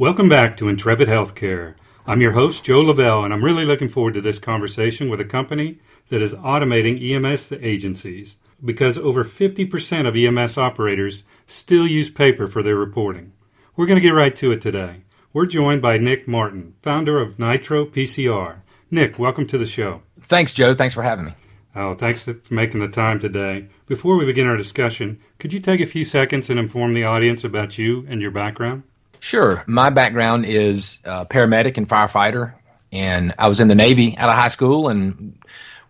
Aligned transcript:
Welcome 0.00 0.30
back 0.30 0.56
to 0.56 0.68
Intrepid 0.68 1.08
Healthcare. 1.08 1.74
I'm 2.06 2.22
your 2.22 2.32
host, 2.32 2.64
Joe 2.64 2.80
Lavelle, 2.80 3.22
and 3.22 3.34
I'm 3.34 3.44
really 3.44 3.66
looking 3.66 3.90
forward 3.90 4.14
to 4.14 4.22
this 4.22 4.38
conversation 4.38 5.10
with 5.10 5.20
a 5.20 5.26
company 5.26 5.78
that 6.08 6.22
is 6.22 6.32
automating 6.32 6.96
EMS 6.98 7.52
agencies 7.60 8.34
because 8.64 8.96
over 8.96 9.24
50% 9.24 10.08
of 10.08 10.16
EMS 10.16 10.56
operators 10.56 11.22
still 11.46 11.86
use 11.86 12.08
paper 12.08 12.48
for 12.48 12.62
their 12.62 12.76
reporting. 12.76 13.34
We're 13.76 13.84
going 13.84 14.00
to 14.00 14.08
get 14.08 14.14
right 14.14 14.34
to 14.36 14.52
it 14.52 14.62
today. 14.62 15.02
We're 15.34 15.44
joined 15.44 15.82
by 15.82 15.98
Nik 15.98 16.26
Martin, 16.26 16.76
founder 16.80 17.20
of 17.20 17.38
Nitro 17.38 17.84
PCR. 17.84 18.62
Nik, 18.90 19.18
welcome 19.18 19.46
to 19.48 19.58
the 19.58 19.66
show. 19.66 20.00
Thanks, 20.18 20.54
Joe. 20.54 20.72
Thanks 20.74 20.94
for 20.94 21.02
having 21.02 21.26
me. 21.26 21.34
Oh, 21.76 21.94
thanks 21.94 22.24
for 22.24 22.40
making 22.48 22.80
the 22.80 22.88
time 22.88 23.20
today. 23.20 23.68
Before 23.86 24.16
we 24.16 24.24
begin 24.24 24.46
our 24.46 24.56
discussion, 24.56 25.20
could 25.38 25.52
you 25.52 25.60
take 25.60 25.82
a 25.82 25.84
few 25.84 26.06
seconds 26.06 26.48
and 26.48 26.58
inform 26.58 26.94
the 26.94 27.04
audience 27.04 27.44
about 27.44 27.76
you 27.76 28.06
and 28.08 28.22
your 28.22 28.30
background? 28.30 28.84
Sure. 29.20 29.62
My 29.66 29.90
background 29.90 30.46
is 30.46 30.98
uh, 31.04 31.26
paramedic 31.26 31.76
and 31.76 31.88
firefighter, 31.88 32.54
and 32.90 33.34
I 33.38 33.48
was 33.48 33.60
in 33.60 33.68
the 33.68 33.74
Navy 33.74 34.16
out 34.16 34.30
of 34.30 34.34
high 34.34 34.48
school. 34.48 34.88
And 34.88 35.38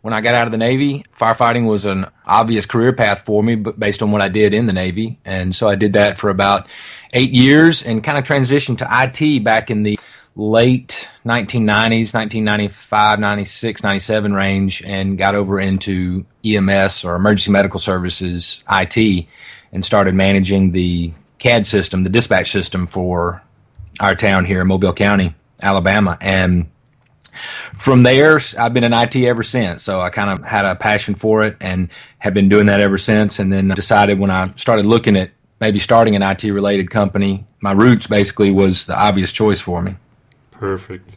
when 0.02 0.12
I 0.12 0.20
got 0.20 0.34
out 0.34 0.46
of 0.46 0.52
the 0.52 0.58
Navy, 0.58 1.04
firefighting 1.16 1.66
was 1.66 1.84
an 1.84 2.06
obvious 2.26 2.66
career 2.66 2.92
path 2.92 3.24
for 3.24 3.42
me, 3.42 3.54
but 3.54 3.78
based 3.78 4.02
on 4.02 4.10
what 4.10 4.20
I 4.20 4.28
did 4.28 4.52
in 4.52 4.66
the 4.66 4.72
Navy. 4.72 5.18
And 5.24 5.54
so 5.54 5.68
I 5.68 5.76
did 5.76 5.92
that 5.92 6.18
for 6.18 6.28
about 6.28 6.68
eight 7.12 7.30
years 7.30 7.82
and 7.82 8.02
kind 8.02 8.18
of 8.18 8.24
transitioned 8.24 8.78
to 8.78 8.88
IT 8.90 9.44
back 9.44 9.70
in 9.70 9.84
the 9.84 9.98
late 10.34 11.08
1990s, 11.24 12.14
1995, 12.14 13.20
96, 13.20 13.82
97 13.82 14.34
range, 14.34 14.82
and 14.82 15.18
got 15.18 15.34
over 15.34 15.60
into 15.60 16.24
EMS 16.44 17.04
or 17.04 17.14
emergency 17.14 17.52
medical 17.52 17.78
services 17.78 18.62
IT 18.70 19.26
and 19.72 19.84
started 19.84 20.14
managing 20.14 20.72
the 20.72 21.12
CAD 21.40 21.66
system, 21.66 22.04
the 22.04 22.10
dispatch 22.10 22.52
system 22.52 22.86
for 22.86 23.42
our 23.98 24.14
town 24.14 24.44
here 24.44 24.60
in 24.60 24.68
Mobile 24.68 24.92
County, 24.92 25.34
Alabama. 25.60 26.16
And 26.20 26.70
from 27.74 28.02
there, 28.02 28.38
I've 28.58 28.74
been 28.74 28.84
in 28.84 28.92
IT 28.92 29.16
ever 29.16 29.42
since. 29.42 29.82
So 29.82 30.00
I 30.00 30.10
kind 30.10 30.30
of 30.30 30.46
had 30.46 30.64
a 30.64 30.76
passion 30.76 31.14
for 31.14 31.44
it 31.44 31.56
and 31.60 31.88
have 32.18 32.34
been 32.34 32.48
doing 32.48 32.66
that 32.66 32.80
ever 32.80 32.98
since. 32.98 33.38
And 33.38 33.52
then 33.52 33.68
decided 33.68 34.18
when 34.18 34.30
I 34.30 34.52
started 34.54 34.86
looking 34.86 35.16
at 35.16 35.30
maybe 35.60 35.78
starting 35.78 36.14
an 36.14 36.22
IT 36.22 36.44
related 36.44 36.90
company, 36.90 37.46
my 37.60 37.72
roots 37.72 38.06
basically 38.06 38.50
was 38.50 38.86
the 38.86 38.98
obvious 38.98 39.32
choice 39.32 39.60
for 39.60 39.82
me. 39.82 39.96
Perfect. 40.50 41.16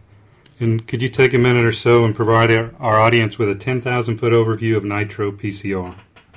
And 0.59 0.87
could 0.87 1.01
you 1.01 1.09
take 1.09 1.33
a 1.33 1.37
minute 1.37 1.65
or 1.65 1.73
so 1.73 2.05
and 2.05 2.15
provide 2.15 2.49
our, 2.51 3.01
audience 3.01 3.37
with 3.37 3.49
a 3.49 3.55
10,000 3.55 4.17
foot 4.17 4.31
overview 4.31 4.77
of 4.77 4.85
Nitro 4.85 5.31
PCR? 5.31 5.95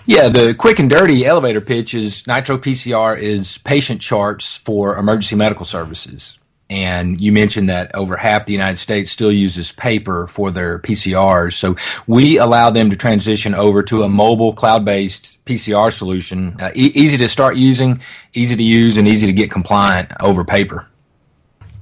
Yeah, 0.08 0.28
the 0.28 0.54
quick 0.54 0.78
and 0.78 0.88
dirty 0.88 1.26
elevator 1.26 1.60
pitch 1.60 1.92
is 1.92 2.24
Nitro 2.28 2.58
PCR 2.58 3.18
is 3.18 3.58
patient 3.58 4.00
charts 4.00 4.56
for 4.56 4.96
emergency 4.96 5.34
medical 5.34 5.66
services. 5.66 6.38
And 6.70 7.20
you 7.20 7.32
mentioned 7.32 7.68
that 7.68 7.92
over 7.94 8.16
half 8.16 8.46
the 8.46 8.52
United 8.52 8.76
States 8.76 9.10
still 9.10 9.32
uses 9.32 9.72
paper 9.72 10.28
for 10.28 10.52
their 10.52 10.78
PCRs. 10.78 11.54
So 11.54 11.76
we 12.06 12.38
allow 12.38 12.70
them 12.70 12.88
to 12.90 12.96
transition 12.96 13.52
over 13.52 13.82
to 13.84 14.04
a 14.04 14.08
mobile 14.08 14.52
cloud 14.52 14.84
based 14.84 15.44
PCR 15.44 15.92
solution. 15.92 16.56
Uh, 16.60 16.70
e- 16.74 16.92
easy 16.94 17.16
to 17.18 17.28
start 17.28 17.56
using, 17.56 18.00
easy 18.32 18.54
to 18.54 18.62
use, 18.62 18.98
and 18.98 19.08
easy 19.08 19.26
to 19.26 19.32
get 19.32 19.50
compliant 19.50 20.12
over 20.20 20.44
paper. 20.44 20.86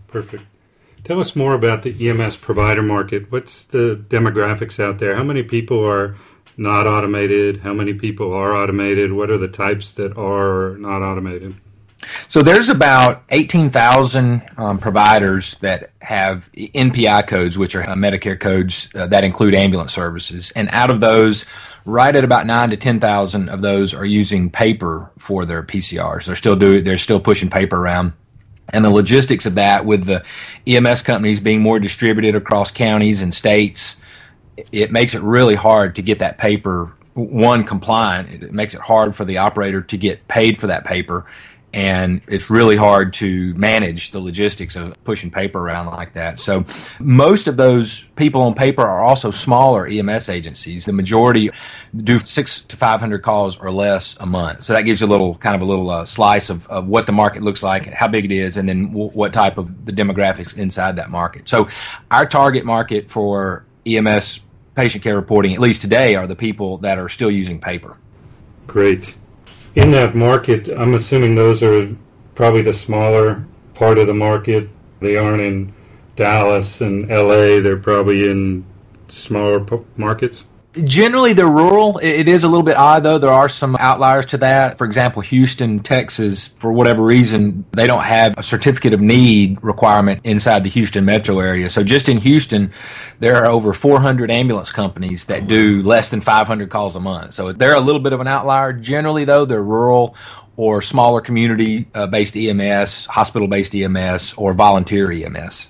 Perfect. 0.08 0.44
Tell 1.02 1.20
us 1.20 1.36
more 1.36 1.52
about 1.52 1.82
the 1.82 2.08
EMS 2.08 2.36
provider 2.36 2.82
market. 2.82 3.30
What's 3.30 3.64
the 3.66 4.02
demographics 4.08 4.80
out 4.80 4.98
there? 4.98 5.14
How 5.14 5.24
many 5.24 5.42
people 5.42 5.84
are 5.86 6.16
not 6.56 6.86
automated? 6.86 7.58
How 7.58 7.74
many 7.74 7.94
people 7.94 8.32
are 8.32 8.54
automated? 8.54 9.12
What 9.12 9.30
are 9.30 9.38
the 9.38 9.48
types 9.48 9.94
that 9.94 10.16
are 10.16 10.76
not 10.78 11.02
automated? 11.02 11.56
So 12.28 12.42
there's 12.42 12.68
about 12.68 13.24
18,000 13.30 14.42
um, 14.56 14.78
providers 14.78 15.56
that 15.58 15.90
have 16.02 16.50
NPI 16.52 17.26
codes, 17.26 17.56
which 17.56 17.74
are 17.74 17.82
uh, 17.82 17.94
Medicare 17.94 18.38
codes 18.38 18.90
uh, 18.94 19.06
that 19.06 19.24
include 19.24 19.54
ambulance 19.54 19.92
services. 19.92 20.50
And 20.54 20.68
out 20.70 20.90
of 20.90 21.00
those, 21.00 21.44
right 21.84 22.14
at 22.14 22.24
about 22.24 22.46
nine 22.46 22.70
to 22.70 22.76
10,000 22.76 23.48
of 23.48 23.62
those 23.62 23.94
are 23.94 24.04
using 24.04 24.50
paper 24.50 25.10
for 25.18 25.44
their 25.44 25.62
PCRs. 25.62 26.26
They're 26.26 26.36
still 26.36 26.56
doing, 26.56 26.84
they're 26.84 26.98
still 26.98 27.20
pushing 27.20 27.50
paper 27.50 27.76
around. 27.76 28.12
And 28.72 28.84
the 28.84 28.90
logistics 28.90 29.46
of 29.46 29.56
that 29.56 29.84
with 29.84 30.06
the 30.06 30.24
EMS 30.66 31.02
companies 31.02 31.38
being 31.40 31.60
more 31.60 31.78
distributed 31.78 32.34
across 32.34 32.70
counties 32.70 33.20
and 33.20 33.32
states, 33.32 33.96
it 34.72 34.92
makes 34.92 35.14
it 35.14 35.22
really 35.22 35.54
hard 35.54 35.96
to 35.96 36.02
get 36.02 36.18
that 36.20 36.38
paper 36.38 36.92
one 37.14 37.64
compliant. 37.64 38.42
It 38.42 38.52
makes 38.52 38.74
it 38.74 38.80
hard 38.80 39.14
for 39.14 39.24
the 39.24 39.38
operator 39.38 39.80
to 39.82 39.96
get 39.96 40.26
paid 40.26 40.58
for 40.58 40.66
that 40.66 40.84
paper 40.84 41.26
and 41.74 42.20
it's 42.28 42.48
really 42.48 42.76
hard 42.76 43.12
to 43.12 43.52
manage 43.54 44.12
the 44.12 44.20
logistics 44.20 44.76
of 44.76 45.02
pushing 45.02 45.28
paper 45.28 45.58
around 45.58 45.86
like 45.86 46.12
that. 46.12 46.38
So 46.38 46.64
most 47.00 47.48
of 47.48 47.56
those 47.56 48.04
people 48.14 48.42
on 48.42 48.54
paper 48.54 48.82
are 48.82 49.00
also 49.00 49.32
smaller 49.32 49.84
EMS 49.84 50.28
agencies. 50.28 50.84
The 50.84 50.92
majority 50.92 51.50
do 51.96 52.20
six 52.20 52.60
to 52.60 52.76
500 52.76 53.22
calls 53.22 53.58
or 53.58 53.72
less 53.72 54.16
a 54.20 54.26
month. 54.26 54.62
So 54.62 54.72
that 54.72 54.82
gives 54.82 55.00
you 55.00 55.08
a 55.08 55.10
little 55.10 55.34
kind 55.34 55.56
of 55.56 55.62
a 55.62 55.64
little 55.64 55.90
uh, 55.90 56.04
slice 56.04 56.48
of, 56.48 56.68
of 56.68 56.86
what 56.86 57.06
the 57.06 57.12
market 57.12 57.42
looks 57.42 57.64
like, 57.64 57.86
how 57.86 58.06
big 58.06 58.24
it 58.24 58.32
is, 58.32 58.56
and 58.56 58.68
then 58.68 58.88
w- 58.92 59.10
what 59.10 59.32
type 59.32 59.58
of 59.58 59.84
the 59.84 59.92
demographics 59.92 60.56
inside 60.56 60.94
that 60.96 61.10
market. 61.10 61.48
So 61.48 61.68
our 62.08 62.24
target 62.24 62.64
market 62.64 63.10
for 63.10 63.64
EMS 63.84 64.43
patient 64.74 65.04
care 65.04 65.16
reporting, 65.16 65.52
at 65.54 65.60
least 65.60 65.82
today, 65.82 66.14
are 66.14 66.26
the 66.26 66.36
people 66.36 66.78
that 66.78 66.98
are 66.98 67.08
still 67.08 67.30
using 67.30 67.60
paper. 67.60 67.96
Great 68.66 69.14
in 69.74 69.90
that 69.90 70.14
market, 70.14 70.68
I'm 70.68 70.94
assuming 70.94 71.34
those 71.34 71.62
are 71.62 71.94
probably 72.34 72.62
the 72.62 72.72
smaller 72.72 73.44
part 73.74 73.98
of 73.98 74.06
the 74.06 74.14
market. 74.14 74.68
They 75.00 75.16
aren't 75.16 75.42
in 75.42 75.74
Dallas 76.16 76.80
and 76.80 77.08
LA. 77.08 77.60
They're 77.60 77.76
probably 77.76 78.30
in 78.30 78.64
smaller 79.08 79.64
markets. 79.96 80.46
Generally, 80.82 81.34
they're 81.34 81.46
rural. 81.46 81.98
It 81.98 82.26
is 82.26 82.42
a 82.42 82.48
little 82.48 82.64
bit 82.64 82.76
odd, 82.76 83.04
though. 83.04 83.18
There 83.18 83.30
are 83.30 83.48
some 83.48 83.76
outliers 83.76 84.26
to 84.26 84.38
that. 84.38 84.76
For 84.76 84.84
example, 84.84 85.22
Houston, 85.22 85.78
Texas, 85.80 86.48
for 86.48 86.72
whatever 86.72 87.02
reason, 87.02 87.64
they 87.70 87.86
don't 87.86 88.02
have 88.02 88.36
a 88.36 88.42
certificate 88.42 88.92
of 88.92 89.00
need 89.00 89.62
requirement 89.62 90.22
inside 90.24 90.64
the 90.64 90.68
Houston 90.70 91.04
metro 91.04 91.38
area. 91.38 91.70
So 91.70 91.84
just 91.84 92.08
in 92.08 92.18
Houston, 92.18 92.72
there 93.20 93.36
are 93.36 93.46
over 93.46 93.72
400 93.72 94.32
ambulance 94.32 94.72
companies 94.72 95.26
that 95.26 95.46
do 95.46 95.80
less 95.82 96.10
than 96.10 96.20
500 96.20 96.70
calls 96.70 96.96
a 96.96 97.00
month. 97.00 97.34
So 97.34 97.52
they're 97.52 97.74
a 97.74 97.80
little 97.80 98.00
bit 98.00 98.12
of 98.12 98.20
an 98.20 98.26
outlier. 98.26 98.72
Generally, 98.72 99.26
though, 99.26 99.44
they're 99.44 99.62
rural 99.62 100.16
or 100.56 100.82
smaller 100.82 101.20
community 101.20 101.86
based 102.10 102.36
EMS, 102.36 103.06
hospital 103.06 103.46
based 103.46 103.76
EMS, 103.76 104.34
or 104.34 104.52
volunteer 104.52 105.12
EMS. 105.12 105.68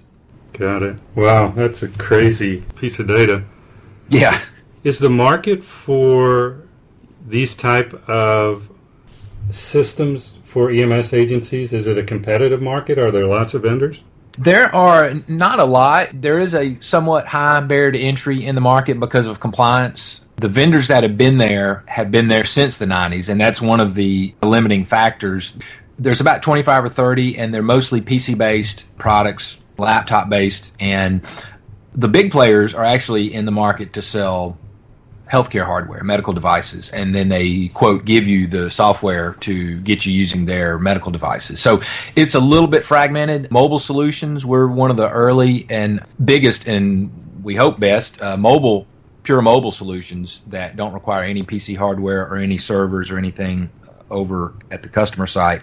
Got 0.55 0.83
it. 0.83 0.97
Wow, 1.15 1.49
that's 1.49 1.83
a 1.83 1.89
crazy 1.89 2.63
piece 2.77 2.99
of 2.99 3.09
data. 3.09 3.45
Yeah. 4.09 4.41
Is 4.85 4.99
the 4.99 5.09
market 5.09 5.65
for 5.65 6.63
these 7.27 7.57
type 7.57 7.95
of 8.07 8.71
systems 9.51 10.39
for 10.45 10.71
EMS 10.71 11.13
agencies 11.13 11.73
is 11.73 11.87
it 11.87 11.99
a 11.99 12.05
competitive 12.05 12.61
market? 12.61 12.99
Are 12.99 13.11
there 13.11 13.27
lots 13.27 13.55
of 13.55 13.63
vendors? 13.63 14.03
There 14.39 14.75
are 14.75 15.15
not 15.27 15.59
a 15.59 15.65
lot. 15.65 16.09
There 16.13 16.39
is 16.39 16.55
a 16.55 16.75
somewhat 16.81 17.29
high 17.29 17.61
barrier 17.61 17.93
to 17.93 17.99
entry 17.99 18.45
in 18.45 18.55
the 18.55 18.61
market 18.61 19.01
because 19.01 19.27
of 19.27 19.41
compliance. 19.41 20.25
The 20.37 20.49
vendors 20.49 20.89
that 20.89 21.03
have 21.03 21.17
been 21.17 21.39
there 21.39 21.85
have 21.87 22.11
been 22.11 22.29
there 22.29 22.45
since 22.45 22.77
the 22.77 22.87
90s, 22.87 23.29
and 23.29 23.41
that's 23.41 23.63
one 23.63 23.81
of 23.81 23.95
the 23.95 24.35
limiting 24.43 24.85
factors. 24.85 25.57
There's 25.99 26.21
about 26.21 26.43
25 26.43 26.85
or 26.85 26.89
30, 26.89 27.39
and 27.39 27.55
they're 27.55 27.63
mostly 27.63 28.01
PC 28.01 28.37
based 28.37 28.97
products, 28.99 29.59
laptop 29.79 30.29
based, 30.29 30.75
and 30.79 31.25
the 31.95 32.09
big 32.09 32.33
players 32.33 32.75
are 32.75 32.85
actually 32.85 33.33
in 33.33 33.45
the 33.45 33.53
market 33.53 33.93
to 33.95 34.03
sell 34.03 34.59
healthcare 35.35 35.67
hardware, 35.67 36.05
medical 36.05 36.33
devices, 36.33 36.91
and 36.91 37.15
then 37.15 37.29
they 37.29 37.69
quote 37.69 38.05
give 38.05 38.27
you 38.27 38.47
the 38.47 38.71
software 38.71 39.35
to 39.41 39.79
get 39.81 40.07
you 40.07 40.13
using 40.13 40.45
their 40.45 40.79
medical 40.79 41.11
devices. 41.11 41.61
So 41.61 41.83
it's 42.15 42.35
a 42.35 42.41
little 42.41 42.69
bit 42.69 42.85
fragmented. 42.85 43.51
Mobile 43.51 43.81
solutions, 43.81 44.47
we're 44.47 44.69
one 44.69 44.91
of 44.91 44.97
the 44.97 45.11
early 45.11 45.67
and 45.69 46.05
biggest 46.25 46.69
and 46.69 47.11
we 47.43 47.57
hope 47.57 47.81
best 47.81 48.23
uh, 48.23 48.37
mobile 48.37 48.87
pure 49.25 49.43
mobile 49.43 49.73
solutions 49.73 50.43
that 50.49 50.77
don't 50.77 50.93
require 50.93 51.25
any 51.25 51.43
PC 51.43 51.77
hardware 51.77 52.23
or 52.29 52.37
any 52.37 52.59
servers 52.59 53.11
or 53.11 53.19
anything 53.19 53.71
over 54.11 54.55
at 54.71 54.83
the 54.83 54.89
customer 54.89 55.27
site. 55.27 55.63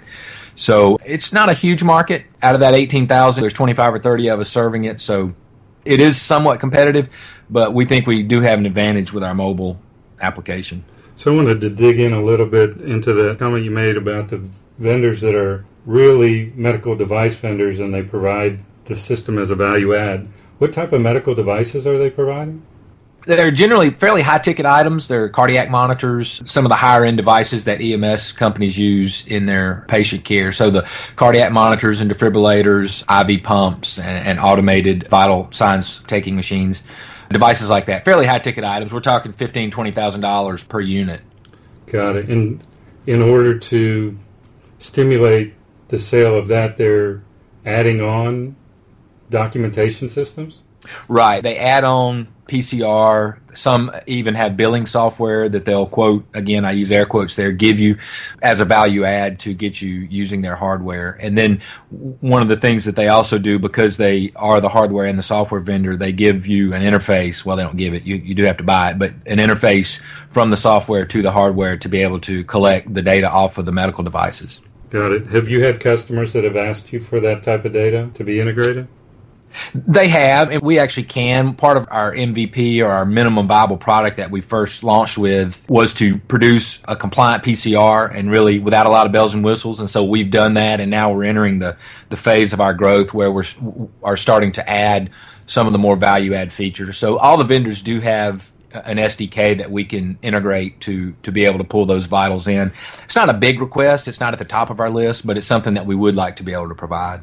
So 0.56 0.98
it's 1.06 1.32
not 1.32 1.50
a 1.50 1.54
huge 1.54 1.84
market. 1.84 2.26
Out 2.42 2.56
of 2.56 2.62
that 2.62 2.74
18,000, 2.74 3.42
there's 3.42 3.54
25 3.54 3.94
or 3.94 4.00
30 4.00 4.28
of 4.30 4.40
us 4.40 4.50
serving 4.50 4.86
it. 4.86 5.00
So 5.00 5.34
it 5.86 6.02
is 6.02 6.22
somewhat 6.22 6.60
competitive, 6.60 7.10
but 7.50 7.74
we 7.74 7.86
think 7.86 8.08
we 8.08 8.24
do 8.24 8.42
have 8.42 8.60
an 8.60 8.66
advantage 8.66 9.14
with 9.14 9.24
our 9.24 9.34
mobile 9.34 9.80
application. 10.20 10.84
So 11.16 11.34
I 11.34 11.36
wanted 11.36 11.62
to 11.62 11.70
dig 11.70 12.00
in 12.00 12.14
a 12.14 12.22
little 12.22 12.46
bit 12.46 12.78
into 12.78 13.14
the 13.14 13.36
comment 13.36 13.64
you 13.64 13.72
made 13.72 13.98
about 13.98 14.30
the 14.30 14.42
vendors 14.80 15.22
that 15.22 15.36
are 15.36 15.66
really 15.86 16.52
medical 16.56 16.96
device 16.96 17.36
vendors 17.36 17.80
and 17.80 17.94
they 17.94 18.04
provide 18.04 18.64
the 18.86 18.96
system 18.96 19.38
as 19.38 19.52
a 19.52 19.56
value 19.56 19.96
add. 19.96 20.28
What 20.58 20.74
type 20.74 20.94
of 20.94 21.02
medical 21.02 21.36
devices 21.36 21.86
are 21.88 21.98
they 21.98 22.10
providing? 22.10 22.64
They're 23.26 23.52
generally 23.52 23.92
fairly 23.92 24.22
high 24.22 24.40
ticket 24.40 24.66
items. 24.66 25.08
They're 25.08 25.30
cardiac 25.30 25.70
monitors, 25.70 26.42
some 26.50 26.66
of 26.66 26.70
the 26.70 26.76
higher 26.76 27.06
end 27.06 27.18
devices 27.18 27.66
that 27.66 27.80
EMS 27.80 28.32
companies 28.32 28.78
use 28.78 29.28
in 29.28 29.46
their 29.46 29.86
patient 29.88 30.24
care. 30.24 30.52
So 30.52 30.72
the 30.72 30.90
cardiac 31.16 31.52
monitors 31.52 32.02
and 32.02 32.10
defibrillators, 32.10 33.04
IV 33.22 33.44
pumps, 33.44 34.00
and, 34.00 34.28
and 34.28 34.40
automated 34.40 35.08
vital 35.08 35.50
signs 35.52 36.02
taking 36.08 36.36
machines, 36.36 36.84
devices 37.30 37.70
like 37.70 37.86
that. 37.86 38.06
Fairly 38.06 38.26
high 38.26 38.40
ticket 38.40 38.64
items. 38.64 38.94
We're 38.94 39.02
talking 39.02 39.32
fifteen, 39.32 39.70
twenty 39.70 39.92
thousand 39.92 40.22
dollars 40.22 40.64
per 40.64 40.80
unit. 40.80 41.22
Got 41.86 42.16
it. 42.16 42.30
And 42.30 42.66
in 43.06 43.22
order 43.22 43.58
to 43.58 44.18
stimulate 44.80 45.54
the 45.90 46.00
sale 46.00 46.36
of 46.36 46.48
that, 46.48 46.78
they're 46.78 47.22
adding 47.66 48.02
on 48.02 48.56
documentation 49.30 50.10
systems. 50.10 50.60
Right. 51.08 51.42
They 51.42 51.58
add 51.58 51.84
on 51.84 52.28
PCR. 52.52 53.38
Some 53.54 53.92
even 54.08 54.36
have 54.36 54.58
billing 54.58 54.86
software 54.86 55.48
that 55.48 55.64
they'll 55.64 55.86
quote, 55.86 56.26
again, 56.34 56.66
I 56.66 56.72
use 56.72 56.92
air 56.92 57.06
quotes 57.06 57.36
there, 57.36 57.54
give 57.54 57.80
you 57.80 57.98
as 58.42 58.60
a 58.60 58.66
value 58.66 59.06
add 59.06 59.40
to 59.42 59.54
get 59.54 59.82
you 59.82 59.90
using 59.90 60.42
their 60.42 60.58
hardware. 60.58 61.18
And 61.22 61.38
then 61.38 61.62
one 61.90 62.42
of 62.42 62.50
the 62.50 62.58
things 62.58 62.84
that 62.86 62.98
they 62.98 63.08
also 63.08 63.38
do 63.38 63.58
because 63.58 63.96
they 63.96 64.34
are 64.36 64.60
the 64.60 64.70
hardware 64.70 65.06
and 65.06 65.18
the 65.18 65.24
software 65.24 65.62
vendor, 65.62 65.96
they 65.96 66.12
give 66.12 66.46
you 66.46 66.74
an 66.74 66.82
interface. 66.82 67.46
Well, 67.46 67.56
they 67.56 67.64
don't 67.64 67.78
give 67.78 67.94
it. 67.94 68.04
You, 68.04 68.18
you 68.18 68.36
do 68.36 68.44
have 68.44 68.58
to 68.58 68.64
buy 68.64 68.92
it, 68.92 69.00
but 69.00 69.12
an 69.26 69.38
interface 69.38 70.02
from 70.30 70.50
the 70.50 70.58
software 70.58 71.06
to 71.06 71.22
the 71.22 71.32
hardware 71.32 71.78
to 71.78 71.88
be 71.88 72.04
able 72.04 72.20
to 72.22 72.44
collect 72.44 72.94
the 72.94 73.02
data 73.02 73.30
off 73.30 73.58
of 73.58 73.66
the 73.66 73.72
medical 73.72 74.04
devices. 74.04 74.62
Got 74.90 75.14
it. 75.14 75.28
Have 75.28 75.48
you 75.48 75.64
had 75.64 75.80
customers 75.80 76.34
that 76.34 76.44
have 76.44 76.58
asked 76.58 76.92
you 76.92 77.00
for 77.00 77.22
that 77.22 77.44
type 77.44 77.64
of 77.64 77.72
data 77.72 78.10
to 78.14 78.26
be 78.26 78.42
integrated? 78.42 78.90
They 79.74 80.08
have, 80.08 80.50
and 80.50 80.62
we 80.62 80.80
actually 80.80 81.04
can. 81.04 81.54
Part 81.54 81.78
of 81.78 81.88
our 81.90 82.14
MVP 82.14 82.84
or 82.84 82.88
our 82.88 83.06
minimum 83.06 83.48
viable 83.48 83.78
product 83.78 84.18
that 84.18 84.32
we 84.32 84.42
first 84.42 84.84
launched 84.84 85.18
with 85.18 85.66
was 85.70 85.94
to 85.96 86.18
produce 86.18 86.80
a 86.88 86.96
compliant 86.96 87.44
PCR 87.44 88.14
and 88.14 88.30
really 88.30 88.60
without 88.60 88.86
a 88.86 88.90
lot 88.90 89.06
of 89.06 89.12
bells 89.12 89.34
and 89.34 89.44
whistles. 89.44 89.80
And 89.80 89.90
so 89.90 90.04
we've 90.04 90.32
done 90.32 90.56
that, 90.56 90.80
and 90.80 90.90
now 90.90 91.14
we're 91.14 91.26
entering 91.26 91.60
the, 91.60 91.78
the 92.10 92.18
phase 92.18 92.54
of 92.54 92.62
our 92.62 92.74
growth 92.74 93.14
where 93.14 93.32
we're 93.32 93.46
are 94.04 94.18
starting 94.18 94.52
to 94.54 94.70
add 94.70 95.10
some 95.46 95.68
of 95.68 95.74
the 95.74 95.80
more 95.80 95.96
value 95.96 96.34
add 96.34 96.52
features. 96.52 96.98
So 96.98 97.18
all 97.18 97.38
the 97.38 97.44
vendors 97.44 97.82
do 97.82 98.00
have 98.00 98.52
an 98.74 98.98
SDK 98.98 99.58
that 99.58 99.72
we 99.72 99.84
can 99.84 100.18
integrate 100.22 100.80
to 100.82 101.14
to 101.24 101.32
be 101.32 101.46
able 101.46 101.58
to 101.58 101.64
pull 101.64 101.86
those 101.86 102.06
vitals 102.06 102.48
in. 102.48 102.72
It's 103.04 103.16
not 103.16 103.30
a 103.30 103.34
big 103.34 103.60
request. 103.60 104.08
It's 104.08 104.20
not 104.20 104.34
at 104.34 104.40
the 104.40 104.46
top 104.46 104.70
of 104.70 104.80
our 104.80 104.90
list, 104.90 105.28
but 105.28 105.38
it's 105.38 105.48
something 105.48 105.74
that 105.74 105.86
we 105.86 105.96
would 105.96 106.16
like 106.16 106.38
to 106.38 106.44
be 106.44 106.54
able 106.54 106.70
to 106.70 106.76
provide. 106.76 107.22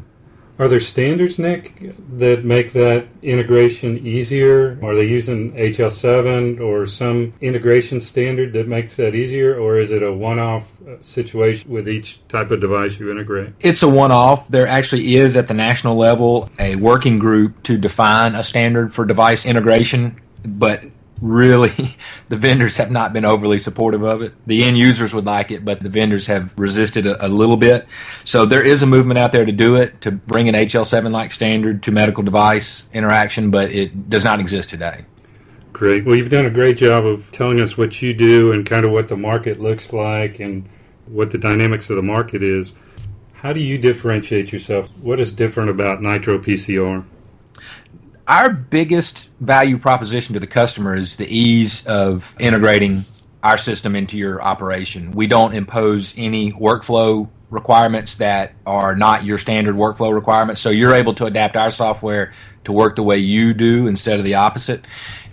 Are 0.59 0.67
there 0.67 0.81
standards, 0.81 1.39
Nik, 1.39 1.93
that 2.19 2.45
make 2.45 2.73
that 2.73 3.07
integration 3.23 4.05
easier? 4.05 4.77
Are 4.83 4.95
they 4.95 5.07
using 5.07 5.53
HL7 5.53 6.61
or 6.61 6.85
some 6.85 7.33
integration 7.41 8.01
standard 8.01 8.53
that 8.55 8.67
makes 8.67 8.97
that 8.97 9.15
easier, 9.15 9.57
or 9.57 9.79
is 9.79 9.93
it 9.93 10.03
a 10.03 10.13
one 10.13 10.41
off 10.41 10.73
uh, 10.83 11.01
situation 11.01 11.71
with 11.71 11.89
each 11.89 12.27
type 12.27 12.51
of 12.51 12.61
device 12.61 12.99
you 12.99 13.09
integrate? 13.11 13.51
It's 13.61 13.85
a 13.85 13.89
one 13.89 14.11
off. 14.11 14.49
There 14.49 14.67
actually 14.67 15.15
is 15.15 15.37
at 15.37 15.47
the 15.47 15.55
national 15.55 15.97
level 15.97 16.51
a 16.59 16.75
working 16.75 17.21
group 17.21 17.63
to 17.65 17.79
define 17.79 18.35
a 18.35 18.43
standard 18.43 18.93
for 18.93 19.05
device 19.05 19.47
integration, 19.47 20.21
but 20.45 20.83
really 21.21 21.97
the 22.29 22.37
vendors 22.37 22.77
have 22.77 22.91
not 22.91 23.13
been 23.13 23.25
overly 23.25 23.59
supportive 23.59 24.03
of 24.03 24.23
it. 24.23 24.35
The 24.47 24.65
end 24.65 24.79
users 24.79 25.15
would 25.15 25.25
like 25.25 25.51
it, 25.51 25.65
but 25.65 25.83
the 25.83 25.89
vendors 25.89 26.27
have 26.27 26.59
resisted 26.59 27.07
a, 27.07 27.27
a 27.27 27.29
little 27.29 27.57
bit. 27.57 27.87
So 28.25 28.47
there 28.47 28.63
is 28.63 28.83
a 28.83 28.87
movement 28.87 29.19
out 29.19 29.33
there 29.33 29.45
to 29.45 29.53
do 29.53 29.77
it, 29.77 30.01
to 30.03 30.11
bring 30.11 30.49
an 30.49 30.55
HL7 30.55 31.11
like 31.13 31.33
standard 31.33 31.83
to 31.85 31.93
medical 31.93 32.23
device 32.23 32.89
interaction, 32.93 33.51
but 33.51 33.71
it 33.71 34.09
does 34.09 34.25
not 34.25 34.41
exist 34.41 34.71
today. 34.71 35.05
Great. 35.73 36.05
Well, 36.05 36.17
you've 36.17 36.31
done 36.31 36.47
a 36.47 36.51
great 36.51 36.77
job 36.77 37.07
of 37.07 37.31
telling 37.31 37.61
us 37.61 37.77
what 37.77 38.03
you 38.03 38.13
do 38.13 38.51
and 38.53 38.67
kind 38.67 38.85
of 38.85 38.91
what 38.91 39.09
the 39.09 39.17
market 39.17 39.61
looks 39.61 39.93
like 39.93 40.41
and 40.41 40.69
what 41.07 41.31
the 41.31 41.39
dynamics 41.39 41.89
of 41.91 41.97
the 41.97 42.03
market 42.03 42.43
is. 42.43 42.73
How 43.35 43.53
do 43.53 43.61
you 43.61 43.79
differentiate 43.79 44.53
yourself? 44.53 44.89
What 45.01 45.21
is 45.21 45.31
different 45.33 45.71
about 45.71 46.03
Nitro 46.03 46.39
PCR? 46.39 47.05
Our 48.29 48.51
biggest 48.53 49.31
value 49.41 49.79
proposition 49.79 50.35
to 50.35 50.41
the 50.41 50.47
customer 50.47 50.95
is 50.95 51.17
the 51.17 51.27
ease 51.27 51.85
of 51.87 52.37
integrating 52.39 53.07
our 53.43 53.57
system 53.57 53.97
into 53.97 54.19
your 54.19 54.43
operation. 54.43 55.13
We 55.13 55.27
don't 55.27 55.55
impose 55.55 56.15
any 56.19 56.53
workflow 56.53 57.31
requirements 57.51 58.17
that 58.17 58.53
are 58.67 58.95
not 58.95 59.25
your 59.25 59.39
standard 59.39 59.75
workflow 59.77 60.13
requirements. 60.13 60.61
So 60.61 60.69
you're 60.69 60.93
able 60.93 61.15
to 61.15 61.25
adapt 61.25 61.57
our 61.57 61.71
software 61.71 62.35
to 62.65 62.73
work 62.73 62.97
the 62.97 63.03
way 63.03 63.17
you 63.17 63.55
do 63.55 63.87
instead 63.87 64.19
of 64.19 64.25
the 64.27 64.35
opposite. 64.35 64.87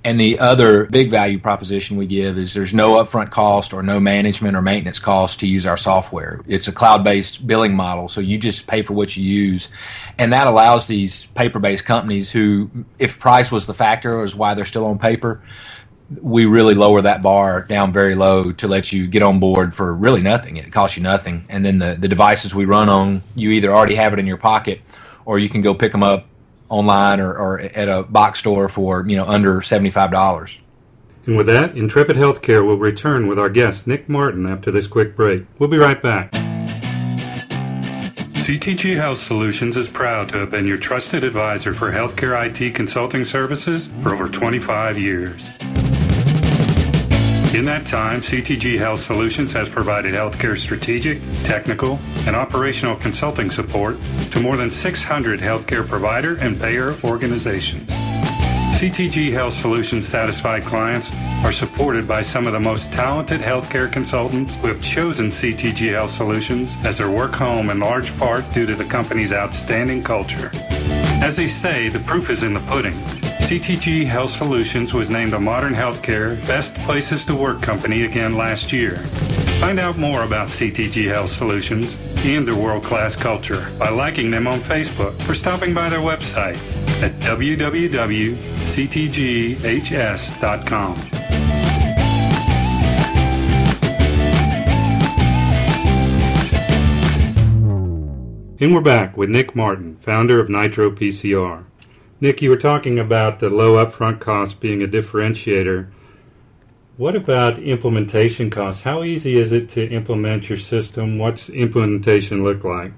And 0.06 0.20
the 0.20 0.38
other 0.38 0.86
big 0.86 1.10
value 1.10 1.40
proposition 1.40 1.98
we 1.98 2.06
give 2.06 2.38
is 2.38 2.54
there's 2.54 2.76
no 2.76 3.04
upfront 3.04 3.32
cost 3.32 3.74
or 3.74 3.82
no 3.82 4.00
management 4.00 4.56
or 4.56 4.62
maintenance 4.62 5.00
cost 5.00 5.40
to 5.40 5.48
use 5.48 5.66
our 5.66 5.78
software. 5.78 6.42
It's 6.48 6.68
a 6.68 6.72
cloud 6.72 7.04
based 7.04 7.48
billing 7.48 7.76
model, 7.76 8.08
so 8.08 8.22
you 8.22 8.38
just 8.38 8.68
pay 8.68 8.84
for 8.84 8.94
what 8.94 9.18
you 9.18 9.24
use. 9.24 9.68
And 10.20 10.32
that 10.32 10.46
allows 10.46 10.86
these 10.86 11.26
paper 11.26 11.58
based 11.58 11.86
companies 11.86 12.32
who, 12.32 12.86
if 13.00 13.20
price 13.20 13.52
was 13.52 13.66
the 13.66 13.74
factor, 13.74 14.24
is 14.24 14.36
why 14.36 14.54
they're 14.54 14.64
still 14.64 14.86
on 14.86 15.00
paper, 15.00 15.42
we 16.22 16.46
really 16.46 16.76
lower 16.76 17.02
that 17.02 17.24
bar 17.24 17.64
down 17.64 17.92
very 17.92 18.14
low 18.14 18.52
to 18.52 18.68
let 18.68 18.94
you 18.94 19.08
get 19.08 19.24
on 19.24 19.40
board 19.40 19.74
for 19.74 19.92
really 19.92 20.22
nothing. 20.22 20.58
It 20.58 20.72
costs 20.72 20.98
you 20.98 21.02
nothing. 21.02 21.48
And 21.50 21.66
then 21.66 21.80
the, 21.80 21.96
the 22.00 22.08
devices 22.08 22.54
we 22.54 22.66
run 22.66 22.90
on, 22.90 23.24
you 23.36 23.50
either 23.50 23.74
already 23.74 23.96
have 23.96 24.14
it 24.14 24.20
in 24.20 24.28
your 24.28 24.38
pocket 24.38 24.82
or 25.26 25.40
you 25.40 25.50
can 25.50 25.62
go 25.62 25.74
pick 25.74 25.94
them 25.94 26.04
up 26.04 26.28
online 26.70 27.20
or, 27.20 27.36
or 27.36 27.60
at 27.60 27.88
a 27.88 28.04
box 28.04 28.40
store 28.40 28.70
for 28.70 29.08
you 29.08 29.16
know 29.16 29.26
under 29.26 29.62
seventy 29.62 29.90
five 29.90 30.12
dollars. 30.12 30.62
And 31.26 31.38
with 31.38 31.48
that, 31.48 31.76
Intrepid 31.76 32.18
Healthcare 32.18 32.66
will 32.66 32.78
return 32.78 33.28
with 33.28 33.40
our 33.40 33.50
guest 33.50 33.88
Nik 33.88 34.08
Martin 34.08 34.46
after 34.46 34.70
this 34.72 34.86
quick 34.86 35.16
break. 35.16 35.46
We'll 35.58 35.70
be 35.70 35.78
right 35.78 36.02
back. 36.02 36.32
CTG 38.46 38.96
Health 38.96 39.18
Solutions 39.18 39.76
is 39.76 39.90
proud 39.90 40.30
to 40.30 40.38
have 40.38 40.52
been 40.52 40.68
your 40.68 40.78
trusted 40.78 41.24
advisor 41.24 41.74
for 41.74 41.92
healthcare 41.92 42.46
IT 42.46 42.76
consulting 42.76 43.26
services 43.26 43.92
for 44.02 44.14
over 44.14 44.30
25 44.30 45.00
years. 45.00 45.50
In 47.56 47.64
that 47.64 47.86
time, 47.86 48.20
CTG 48.20 48.78
Health 48.78 49.00
Solutions 49.00 49.54
has 49.54 49.70
provided 49.70 50.14
healthcare 50.14 50.58
strategic, 50.58 51.22
technical, 51.46 52.00
and 52.28 52.36
operational 52.36 52.98
consulting 52.98 53.50
support 53.50 53.98
to 54.32 54.42
more 54.42 54.58
than 54.58 54.70
600 54.70 55.40
healthcare 55.40 55.88
provider 55.88 56.36
and 56.36 56.60
payer 56.60 56.98
organizations. 57.06 57.90
CTG 58.78 59.32
Health 59.32 59.54
Solutions 59.54 60.06
satisfied 60.06 60.66
clients 60.66 61.14
are 61.46 61.54
supported 61.54 62.06
by 62.06 62.22
some 62.22 62.46
of 62.46 62.52
the 62.52 62.60
most 62.60 62.92
talented 62.92 63.40
healthcare 63.40 63.90
consultants 63.90 64.58
who 64.58 64.68
have 64.68 64.82
chosen 64.82 65.28
CTG 65.28 65.94
Health 65.94 66.12
Solutions 66.12 66.76
as 66.84 66.98
their 66.98 67.10
work 67.10 67.34
home 67.34 67.70
in 67.70 67.80
large 67.80 68.18
part 68.18 68.44
due 68.52 68.66
to 68.66 68.76
the 68.76 68.84
company's 68.84 69.32
outstanding 69.32 70.04
culture. 70.04 70.52
As 71.24 71.38
they 71.38 71.48
say, 71.48 71.88
the 71.88 72.00
proof 72.00 72.30
is 72.30 72.44
in 72.44 72.54
the 72.54 72.60
pudding. 72.60 73.02
CTG 73.46 74.06
Health 74.08 74.32
Solutions 74.32 74.92
was 74.92 75.12
named 75.12 75.36
a 75.36 75.40
Modern 75.40 75.76
Healthcare 75.76 76.36
Best 76.48 76.78
Places 76.78 77.24
to 77.26 77.36
Work 77.36 77.62
company 77.62 78.04
again 78.06 78.36
last 78.36 78.74
year. 78.74 78.96
Find 79.62 79.80
out 79.80 80.00
more 80.00 80.24
about 80.24 80.48
CTG 80.48 81.14
Health 81.14 81.30
Solutions 81.30 81.96
and 82.26 82.48
their 82.48 82.56
world 82.56 82.84
class 82.84 83.16
culture 83.16 83.72
by 83.78 83.90
liking 83.90 84.32
them 84.32 84.48
on 84.48 84.58
Facebook 84.62 85.14
or 85.30 85.36
stopping 85.36 85.76
by 85.76 85.90
their 85.90 86.00
website 86.00 86.56
at 87.04 87.12
www.ctghs.com. 87.22 87.76
And 98.60 98.74
we're 98.74 98.82
back 98.82 99.16
with 99.16 99.30
Nik 99.30 99.56
Martin, 99.56 99.98
founder 99.98 100.40
of 100.40 100.50
Nitro 100.50 100.90
PCR. 100.90 101.66
Nik, 102.26 102.42
you 102.42 102.50
were 102.50 102.58
talking 102.58 102.98
about 102.98 103.38
the 103.38 103.52
low 103.52 103.86
upfront 103.86 104.20
cost 104.20 104.60
being 104.60 104.82
a 104.82 104.88
differentiator. 104.88 105.92
What 106.98 107.16
about 107.16 107.60
implementation 107.60 108.50
costs? 108.50 108.82
How 108.82 109.04
easy 109.04 109.38
is 109.38 109.52
it 109.52 109.70
to 109.70 109.88
implement 109.88 110.50
your 110.50 110.58
system? 110.58 111.20
What's 111.20 111.50
implementation 111.52 112.44
look 112.44 112.64
like? 112.64 112.94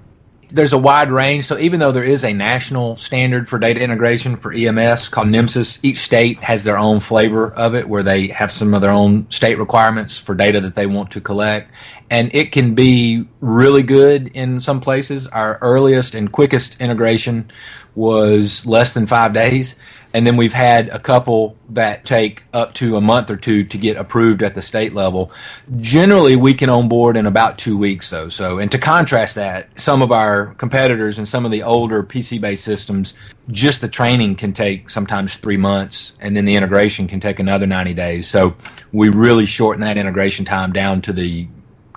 There's 0.48 0.72
a 0.72 0.78
wide 0.78 1.10
range. 1.10 1.44
So 1.44 1.58
even 1.58 1.78
though 1.78 1.92
there 1.92 2.04
is 2.04 2.24
a 2.24 2.32
national 2.32 2.96
standard 2.96 3.50
for 3.50 3.58
data 3.58 3.80
integration 3.80 4.36
for 4.36 4.50
EMS 4.50 5.10
called 5.10 5.28
NEMSIS, 5.28 5.80
each 5.82 5.98
state 5.98 6.42
has 6.42 6.64
their 6.64 6.78
own 6.78 6.98
flavor 6.98 7.52
of 7.52 7.74
it 7.74 7.86
where 7.86 8.02
they 8.02 8.28
have 8.28 8.50
some 8.50 8.72
of 8.72 8.80
their 8.80 8.92
own 8.92 9.30
state 9.30 9.58
requirements 9.58 10.16
for 10.16 10.34
data 10.34 10.58
that 10.62 10.74
they 10.74 10.86
want 10.86 11.10
to 11.10 11.20
collect. 11.20 11.70
And 12.08 12.34
it 12.34 12.50
can 12.50 12.74
be 12.74 13.28
really 13.42 13.82
good 13.82 14.28
in 14.28 14.62
some 14.62 14.80
places. 14.80 15.26
Our 15.26 15.58
earliest 15.60 16.14
and 16.14 16.32
quickest 16.32 16.80
integration 16.80 17.50
was 17.98 18.64
less 18.64 18.94
than 18.94 19.06
five 19.06 19.32
days. 19.34 19.76
And 20.14 20.26
then 20.26 20.38
we've 20.38 20.54
had 20.54 20.88
a 20.88 20.98
couple 20.98 21.56
that 21.68 22.06
take 22.06 22.44
up 22.54 22.72
to 22.74 22.96
a 22.96 23.00
month 23.00 23.30
or 23.30 23.36
two 23.36 23.64
to 23.64 23.76
get 23.76 23.98
approved 23.98 24.42
at 24.42 24.54
the 24.54 24.62
state 24.62 24.94
level. 24.94 25.30
Generally, 25.78 26.36
we 26.36 26.54
can 26.54 26.70
onboard 26.70 27.16
in 27.16 27.26
about 27.26 27.58
two 27.58 27.76
weeks, 27.76 28.08
though. 28.08 28.30
So, 28.30 28.58
and 28.58 28.72
to 28.72 28.78
contrast 28.78 29.34
that, 29.34 29.78
some 29.78 30.00
of 30.00 30.10
our 30.10 30.54
competitors 30.54 31.18
and 31.18 31.28
some 31.28 31.44
of 31.44 31.50
the 31.50 31.62
older 31.62 32.02
PC 32.02 32.40
based 32.40 32.64
systems, 32.64 33.12
just 33.50 33.82
the 33.82 33.88
training 33.88 34.36
can 34.36 34.54
take 34.54 34.88
sometimes 34.88 35.36
three 35.36 35.58
months, 35.58 36.14
and 36.20 36.34
then 36.34 36.46
the 36.46 36.56
integration 36.56 37.06
can 37.06 37.20
take 37.20 37.38
another 37.38 37.66
90 37.66 37.92
days. 37.92 38.26
So, 38.26 38.56
we 38.92 39.10
really 39.10 39.44
shorten 39.44 39.82
that 39.82 39.98
integration 39.98 40.46
time 40.46 40.72
down 40.72 41.02
to 41.02 41.12
the 41.12 41.48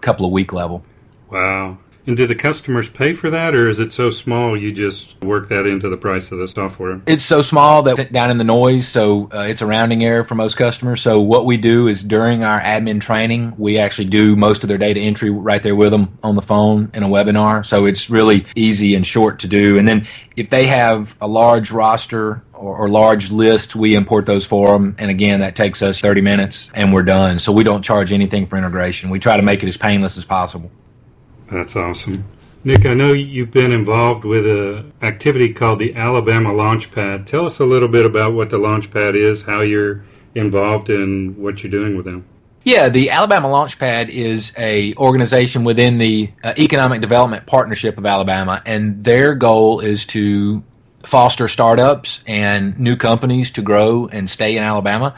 couple 0.02 0.26
of 0.26 0.34
week 0.34 0.52
level. 0.52 0.84
Wow. 1.32 1.78
And 2.08 2.18
do 2.18 2.26
the 2.26 2.36
customers 2.36 2.90
pay 2.90 3.14
for 3.14 3.30
that, 3.30 3.54
or 3.54 3.70
is 3.70 3.80
it 3.80 3.92
so 3.94 4.10
small 4.10 4.58
you 4.58 4.72
just 4.72 5.22
work 5.24 5.50
that 5.50 5.68
into 5.68 5.88
the 5.88 5.98
price 5.98 6.32
of 6.32 6.40
the 6.40 6.48
software? 6.48 7.00
It's 7.06 7.24
so 7.24 7.42
small 7.42 7.84
that 7.84 8.12
down 8.12 8.32
in 8.32 8.38
the 8.38 8.44
noise, 8.44 8.88
so 8.88 9.30
uh, 9.34 9.42
it's 9.42 9.62
a 9.62 9.68
rounding 9.68 10.04
error 10.04 10.24
for 10.24 10.34
most 10.36 10.58
customers. 10.58 11.02
So 11.02 11.22
what 11.22 11.46
we 11.46 11.58
do 11.58 11.88
is 11.88 12.02
during 12.04 12.44
our 12.44 12.60
admin 12.60 13.02
training, 13.02 13.54
we 13.58 13.78
actually 13.78 14.10
do 14.10 14.36
most 14.36 14.64
of 14.64 14.68
their 14.68 14.80
data 14.80 15.00
entry 15.00 15.30
right 15.30 15.62
there 15.62 15.76
with 15.76 15.92
them 15.92 16.18
on 16.24 16.36
the 16.36 16.42
phone 16.42 16.90
in 16.94 17.04
a 17.04 17.08
webinar. 17.08 17.66
So 17.66 17.86
it's 17.86 18.10
really 18.10 18.48
easy 18.56 18.96
and 18.96 19.06
short 19.06 19.40
to 19.40 19.48
do. 19.48 19.78
And 19.78 19.88
then 19.88 20.08
if 20.36 20.50
they 20.50 20.66
have 20.68 21.16
a 21.22 21.28
large 21.28 21.72
roster 21.72 22.44
or, 22.54 22.78
or, 22.78 22.90
large 22.90 23.32
list, 23.32 23.76
we 23.76 23.96
import 23.96 24.26
those 24.26 24.46
for 24.46 24.74
them. 24.74 24.96
And 24.98 25.10
again, 25.10 25.40
that 25.40 25.56
takes 25.56 25.82
us 25.82 26.00
30 26.00 26.22
minutes 26.22 26.72
and 26.74 26.94
we're 26.94 27.04
done. 27.04 27.40
So 27.40 27.52
we 27.52 27.64
don't 27.64 27.84
charge 27.84 28.12
anything 28.12 28.46
for 28.46 28.58
integration. 28.58 29.10
We 29.10 29.20
try 29.20 29.38
to 29.38 29.44
make 29.44 29.64
it 29.64 29.68
as 29.68 29.78
painless 29.78 30.18
as 30.18 30.26
possible. 30.26 30.72
That's 31.52 31.76
awesome. 31.76 32.24
Nik, 32.64 32.86
I 32.86 32.94
know 32.94 33.12
you've 33.12 33.52
been 33.52 33.72
involved 33.72 34.24
with 34.24 34.48
an 34.48 34.94
activity 35.02 35.52
called 35.54 35.80
the 35.80 35.96
Alabama 35.96 36.50
Launchpad. 36.50 37.26
Tell 37.26 37.46
us 37.46 37.60
a 37.60 37.66
little 37.66 37.88
bit 37.88 38.06
about 38.06 38.34
what 38.34 38.50
the 38.50 38.58
Launchpad 38.58 39.16
is, 39.16 39.42
how 39.42 39.62
you're 39.62 40.04
involved 40.34 40.90
in 40.90 41.36
what 41.38 41.62
you're 41.62 41.72
doing 41.72 41.98
with 41.98 42.06
them. 42.06 42.24
Yeah, 42.64 42.90
the 42.90 43.10
Alabama 43.10 43.48
Launchpad 43.48 44.10
is 44.10 44.54
a 44.58 44.94
organization 44.96 45.64
within 45.64 45.98
the 45.98 46.32
uh, 46.44 46.54
Economic 46.58 47.02
Development 47.02 47.46
Partnership 47.48 47.98
of 47.98 48.06
Alabama, 48.06 48.62
and 48.66 49.04
their 49.04 49.34
goal 49.34 49.80
is 49.80 50.06
to 50.08 50.64
foster 51.04 51.48
startups 51.48 52.24
and 52.28 52.80
new 52.80 52.96
companies 52.96 53.50
to 53.52 53.64
grow 53.64 54.08
and 54.08 54.30
stay 54.30 54.56
in 54.56 54.62
Alabama. 54.62 55.16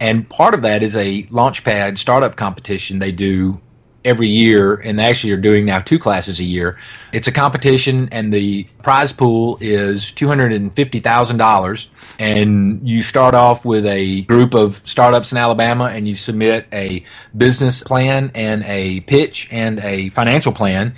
And 0.00 0.26
part 0.28 0.54
of 0.54 0.62
that 0.62 0.82
is 0.82 0.96
a 0.96 1.24
Launchpad 1.24 1.98
startup 1.98 2.36
competition 2.36 2.98
they 2.98 3.12
do 3.12 3.60
every 4.06 4.28
year, 4.28 4.74
and 4.74 4.98
they 4.98 5.04
actually 5.04 5.32
are 5.32 5.36
doing 5.36 5.66
now 5.66 5.80
two 5.80 5.98
classes 5.98 6.38
a 6.40 6.44
year. 6.44 6.78
It's 7.12 7.28
a 7.28 7.32
competition, 7.32 8.08
and 8.12 8.32
the 8.32 8.64
prize 8.82 9.12
pool 9.12 9.58
is 9.60 10.10
two 10.12 10.28
hundred 10.28 10.52
and 10.52 10.72
fifty 10.72 11.00
thousand 11.00 11.36
dollars. 11.36 11.90
And 12.18 12.88
you 12.88 13.02
start 13.02 13.34
off 13.34 13.66
with 13.66 13.84
a 13.84 14.22
group 14.22 14.54
of 14.54 14.80
startups 14.84 15.32
in 15.32 15.38
Alabama, 15.38 15.90
and 15.92 16.08
you 16.08 16.14
submit 16.14 16.66
a 16.72 17.04
business 17.36 17.82
plan 17.82 18.30
and 18.34 18.64
a 18.64 19.00
pitch 19.00 19.48
and 19.52 19.78
a 19.80 20.08
financial 20.08 20.52
plan 20.52 20.94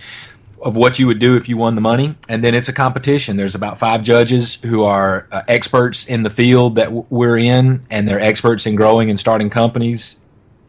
of 0.62 0.76
what 0.76 0.98
you 0.98 1.06
would 1.06 1.18
do 1.18 1.36
if 1.36 1.48
you 1.48 1.56
won 1.56 1.74
the 1.74 1.80
money. 1.80 2.16
And 2.28 2.44
then 2.44 2.54
it's 2.54 2.68
a 2.68 2.72
competition. 2.72 3.36
There's 3.36 3.54
about 3.54 3.78
five 3.78 4.02
judges 4.02 4.56
who 4.56 4.84
are 4.84 5.26
uh, 5.32 5.42
experts 5.48 6.06
in 6.06 6.24
the 6.24 6.30
field 6.30 6.76
that 6.76 6.86
w- 6.86 7.06
we're 7.10 7.38
in, 7.38 7.80
and 7.90 8.06
they're 8.06 8.20
experts 8.20 8.66
in 8.66 8.76
growing 8.76 9.08
and 9.10 9.18
starting 9.18 9.50
companies 9.50 10.16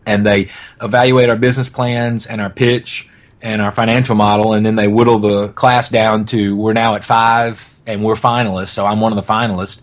and 0.10 0.26
they 0.26 0.50
evaluate 0.82 1.30
our 1.30 1.36
business 1.36 1.70
plans 1.70 2.26
and 2.26 2.42
our 2.42 2.50
pitch 2.50 3.08
and 3.42 3.62
our 3.62 3.72
financial 3.72 4.16
model, 4.16 4.54
and 4.54 4.66
then 4.66 4.76
they 4.76 4.88
whittle 4.88 5.20
the 5.20 5.50
class 5.50 5.90
down 5.90 6.26
to 6.26 6.58
we're 6.58 6.74
now 6.74 6.96
at 6.96 7.04
five 7.04 7.80
and 7.86 8.04
we're 8.04 8.16
finalists. 8.16 8.70
So 8.70 8.86
I'm 8.86 9.00
one 9.00 9.16
of 9.16 9.26
the 9.26 9.34
finalists, 9.34 9.82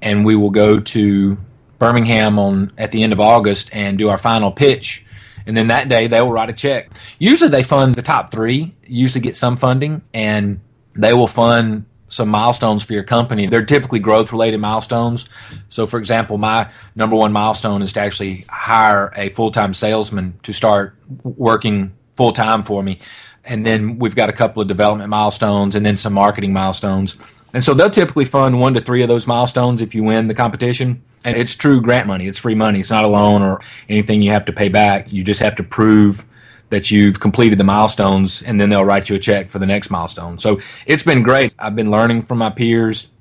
and 0.00 0.24
we 0.24 0.36
will 0.36 0.50
go 0.50 0.80
to 0.80 1.36
Birmingham 1.78 2.38
on 2.38 2.72
at 2.78 2.92
the 2.92 3.02
end 3.02 3.12
of 3.12 3.20
August 3.20 3.68
and 3.74 3.98
do 3.98 4.08
our 4.08 4.16
final 4.16 4.52
pitch. 4.52 5.04
And 5.46 5.56
then 5.56 5.66
that 5.66 5.88
day 5.88 6.06
they 6.06 6.20
will 6.22 6.32
write 6.32 6.48
a 6.48 6.54
check. 6.54 6.90
Usually 7.18 7.50
they 7.50 7.62
fund 7.62 7.96
the 7.96 8.02
top 8.02 8.30
three. 8.30 8.74
Usually 8.86 9.20
get 9.20 9.36
some 9.36 9.56
funding, 9.56 10.02
and 10.14 10.60
they 10.94 11.12
will 11.12 11.26
fund 11.26 11.84
some 12.14 12.28
milestones 12.28 12.82
for 12.82 12.92
your 12.92 13.02
company. 13.02 13.46
They're 13.46 13.64
typically 13.64 13.98
growth 13.98 14.32
related 14.32 14.58
milestones. 14.58 15.28
So, 15.68 15.86
for 15.86 15.98
example, 15.98 16.38
my 16.38 16.68
number 16.94 17.16
one 17.16 17.32
milestone 17.32 17.82
is 17.82 17.92
to 17.94 18.00
actually 18.00 18.46
hire 18.48 19.12
a 19.16 19.28
full 19.30 19.50
time 19.50 19.74
salesman 19.74 20.38
to 20.42 20.52
start 20.52 20.96
working 21.22 21.92
full 22.16 22.32
time 22.32 22.62
for 22.62 22.82
me. 22.82 23.00
And 23.44 23.66
then 23.66 23.98
we've 23.98 24.14
got 24.14 24.28
a 24.30 24.32
couple 24.32 24.62
of 24.62 24.68
development 24.68 25.10
milestones 25.10 25.74
and 25.74 25.84
then 25.84 25.96
some 25.96 26.14
marketing 26.14 26.52
milestones. 26.52 27.16
And 27.52 27.62
so 27.62 27.74
they'll 27.74 27.90
typically 27.90 28.24
fund 28.24 28.58
one 28.58 28.74
to 28.74 28.80
three 28.80 29.02
of 29.02 29.08
those 29.08 29.26
milestones 29.26 29.80
if 29.80 29.94
you 29.94 30.02
win 30.02 30.28
the 30.28 30.34
competition. 30.34 31.02
And 31.24 31.36
it's 31.36 31.54
true 31.54 31.80
grant 31.80 32.06
money. 32.06 32.26
It's 32.26 32.38
free 32.38 32.54
money. 32.54 32.80
It's 32.80 32.90
not 32.90 33.04
a 33.04 33.08
loan 33.08 33.42
or 33.42 33.60
anything 33.88 34.22
you 34.22 34.30
have 34.30 34.44
to 34.46 34.52
pay 34.52 34.68
back. 34.68 35.12
You 35.12 35.24
just 35.24 35.40
have 35.40 35.56
to 35.56 35.62
prove 35.62 36.24
that 36.74 36.90
you've 36.90 37.20
completed 37.20 37.56
the 37.56 37.64
milestones 37.64 38.42
and 38.42 38.60
then 38.60 38.68
they'll 38.68 38.84
write 38.84 39.08
you 39.08 39.14
a 39.14 39.18
check 39.20 39.48
for 39.48 39.60
the 39.60 39.66
next 39.66 39.90
milestone. 39.90 40.40
So 40.40 40.58
it's 40.86 41.04
been 41.04 41.22
great. 41.22 41.54
I've 41.56 41.76
been 41.76 41.88
learning 41.88 42.22
from 42.22 42.38
my 42.38 42.50
peers. 42.50 43.12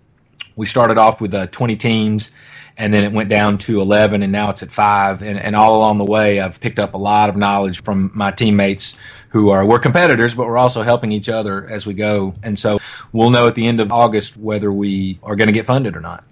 We 0.55 0.65
started 0.65 0.97
off 0.97 1.21
with 1.21 1.35
uh, 1.35 1.45
20 1.45 1.75
teams 1.75 2.31
and 2.75 2.91
then 2.91 3.03
it 3.03 3.11
went 3.11 3.29
down 3.29 3.59
to 3.59 3.79
11 3.79 4.23
and 4.23 4.31
now 4.31 4.49
it's 4.49 4.63
at 4.63 4.71
five 4.71 5.21
and, 5.21 5.37
and 5.37 5.55
all 5.55 5.77
along 5.77 5.99
the 5.99 6.03
way 6.03 6.39
i've 6.39 6.59
picked 6.59 6.79
up 6.79 6.95
a 6.95 6.97
lot 6.97 7.29
of 7.29 7.35
knowledge 7.35 7.83
from 7.83 8.09
my 8.15 8.31
teammates 8.31 8.97
who 9.29 9.51
are 9.51 9.63
we're 9.63 9.77
competitors 9.77 10.33
but 10.33 10.47
we're 10.47 10.57
also 10.57 10.81
helping 10.81 11.11
each 11.11 11.29
other 11.29 11.69
as 11.69 11.85
we 11.85 11.93
go 11.93 12.33
and 12.41 12.57
so 12.57 12.79
we'll 13.11 13.29
know 13.29 13.45
at 13.45 13.53
the 13.53 13.67
end 13.67 13.79
of 13.79 13.91
august 13.91 14.35
whether 14.37 14.73
we 14.73 15.19
are 15.21 15.35
going 15.35 15.45
to 15.45 15.53
get 15.53 15.67
funded 15.67 15.95
or 15.95 16.01
not 16.01 16.23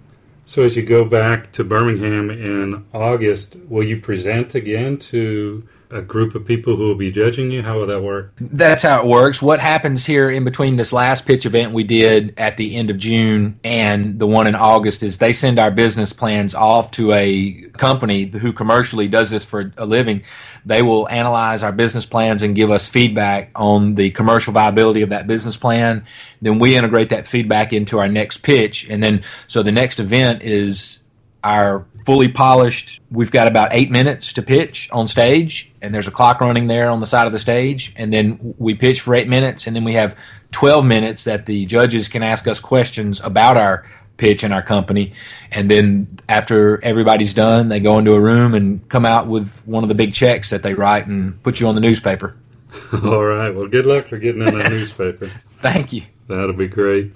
so 0.44 0.64
as 0.64 0.74
you 0.74 0.82
go 0.82 1.04
back 1.04 1.52
to 1.52 1.62
birmingham 1.62 2.28
in 2.28 2.84
august 2.92 3.54
will 3.68 3.84
you 3.84 4.00
present 4.00 4.56
again 4.56 4.98
to 4.98 5.62
a 5.92 6.00
group 6.00 6.34
of 6.34 6.46
people 6.46 6.76
who 6.76 6.88
will 6.88 6.94
be 6.94 7.12
judging 7.12 7.50
you? 7.50 7.62
How 7.62 7.78
will 7.78 7.86
that 7.86 8.02
work? 8.02 8.32
That's 8.40 8.82
how 8.82 9.00
it 9.00 9.06
works. 9.06 9.42
What 9.42 9.60
happens 9.60 10.06
here 10.06 10.30
in 10.30 10.42
between 10.42 10.76
this 10.76 10.92
last 10.92 11.26
pitch 11.26 11.44
event 11.44 11.72
we 11.72 11.84
did 11.84 12.34
at 12.38 12.56
the 12.56 12.76
end 12.76 12.90
of 12.90 12.98
June 12.98 13.60
and 13.62 14.18
the 14.18 14.26
one 14.26 14.46
in 14.46 14.54
August 14.54 15.02
is 15.02 15.18
they 15.18 15.32
send 15.32 15.58
our 15.58 15.70
business 15.70 16.12
plans 16.12 16.54
off 16.54 16.90
to 16.92 17.12
a 17.12 17.68
company 17.72 18.24
who 18.24 18.52
commercially 18.52 19.06
does 19.06 19.30
this 19.30 19.44
for 19.44 19.72
a 19.76 19.84
living. 19.84 20.22
They 20.64 20.80
will 20.80 21.08
analyze 21.08 21.62
our 21.62 21.72
business 21.72 22.06
plans 22.06 22.42
and 22.42 22.54
give 22.54 22.70
us 22.70 22.88
feedback 22.88 23.50
on 23.54 23.94
the 23.94 24.10
commercial 24.12 24.52
viability 24.52 25.02
of 25.02 25.10
that 25.10 25.26
business 25.26 25.56
plan. 25.56 26.06
Then 26.40 26.58
we 26.58 26.76
integrate 26.76 27.10
that 27.10 27.26
feedback 27.26 27.72
into 27.72 27.98
our 27.98 28.08
next 28.08 28.38
pitch. 28.38 28.88
And 28.88 29.02
then, 29.02 29.24
so 29.46 29.62
the 29.62 29.72
next 29.72 30.00
event 30.00 30.42
is 30.42 31.01
our 31.42 31.86
fully 32.04 32.28
polished. 32.28 33.00
We've 33.10 33.30
got 33.30 33.48
about 33.48 33.70
eight 33.72 33.90
minutes 33.90 34.32
to 34.34 34.42
pitch 34.42 34.88
on 34.92 35.08
stage, 35.08 35.72
and 35.80 35.94
there's 35.94 36.08
a 36.08 36.10
clock 36.10 36.40
running 36.40 36.66
there 36.66 36.88
on 36.88 37.00
the 37.00 37.06
side 37.06 37.26
of 37.26 37.32
the 37.32 37.38
stage. 37.38 37.92
And 37.96 38.12
then 38.12 38.54
we 38.58 38.74
pitch 38.74 39.00
for 39.00 39.14
eight 39.14 39.28
minutes, 39.28 39.66
and 39.66 39.76
then 39.76 39.84
we 39.84 39.94
have 39.94 40.18
12 40.52 40.84
minutes 40.84 41.24
that 41.24 41.46
the 41.46 41.66
judges 41.66 42.08
can 42.08 42.22
ask 42.22 42.46
us 42.46 42.60
questions 42.60 43.20
about 43.20 43.56
our 43.56 43.86
pitch 44.16 44.44
and 44.44 44.52
our 44.52 44.62
company. 44.62 45.12
And 45.50 45.70
then 45.70 46.08
after 46.28 46.82
everybody's 46.84 47.34
done, 47.34 47.68
they 47.68 47.80
go 47.80 47.98
into 47.98 48.12
a 48.12 48.20
room 48.20 48.54
and 48.54 48.86
come 48.88 49.06
out 49.06 49.26
with 49.26 49.66
one 49.66 49.82
of 49.82 49.88
the 49.88 49.94
big 49.94 50.12
checks 50.12 50.50
that 50.50 50.62
they 50.62 50.74
write 50.74 51.06
and 51.06 51.42
put 51.42 51.60
you 51.60 51.66
on 51.66 51.74
the 51.74 51.80
newspaper. 51.80 52.36
All 53.04 53.24
right. 53.24 53.50
Well, 53.50 53.68
good 53.68 53.86
luck 53.86 54.04
for 54.04 54.18
getting 54.18 54.46
in 54.46 54.58
that 54.58 54.70
newspaper. 54.70 55.30
Thank 55.60 55.92
you. 55.92 56.02
That'll 56.28 56.52
be 56.52 56.68
great. 56.68 57.12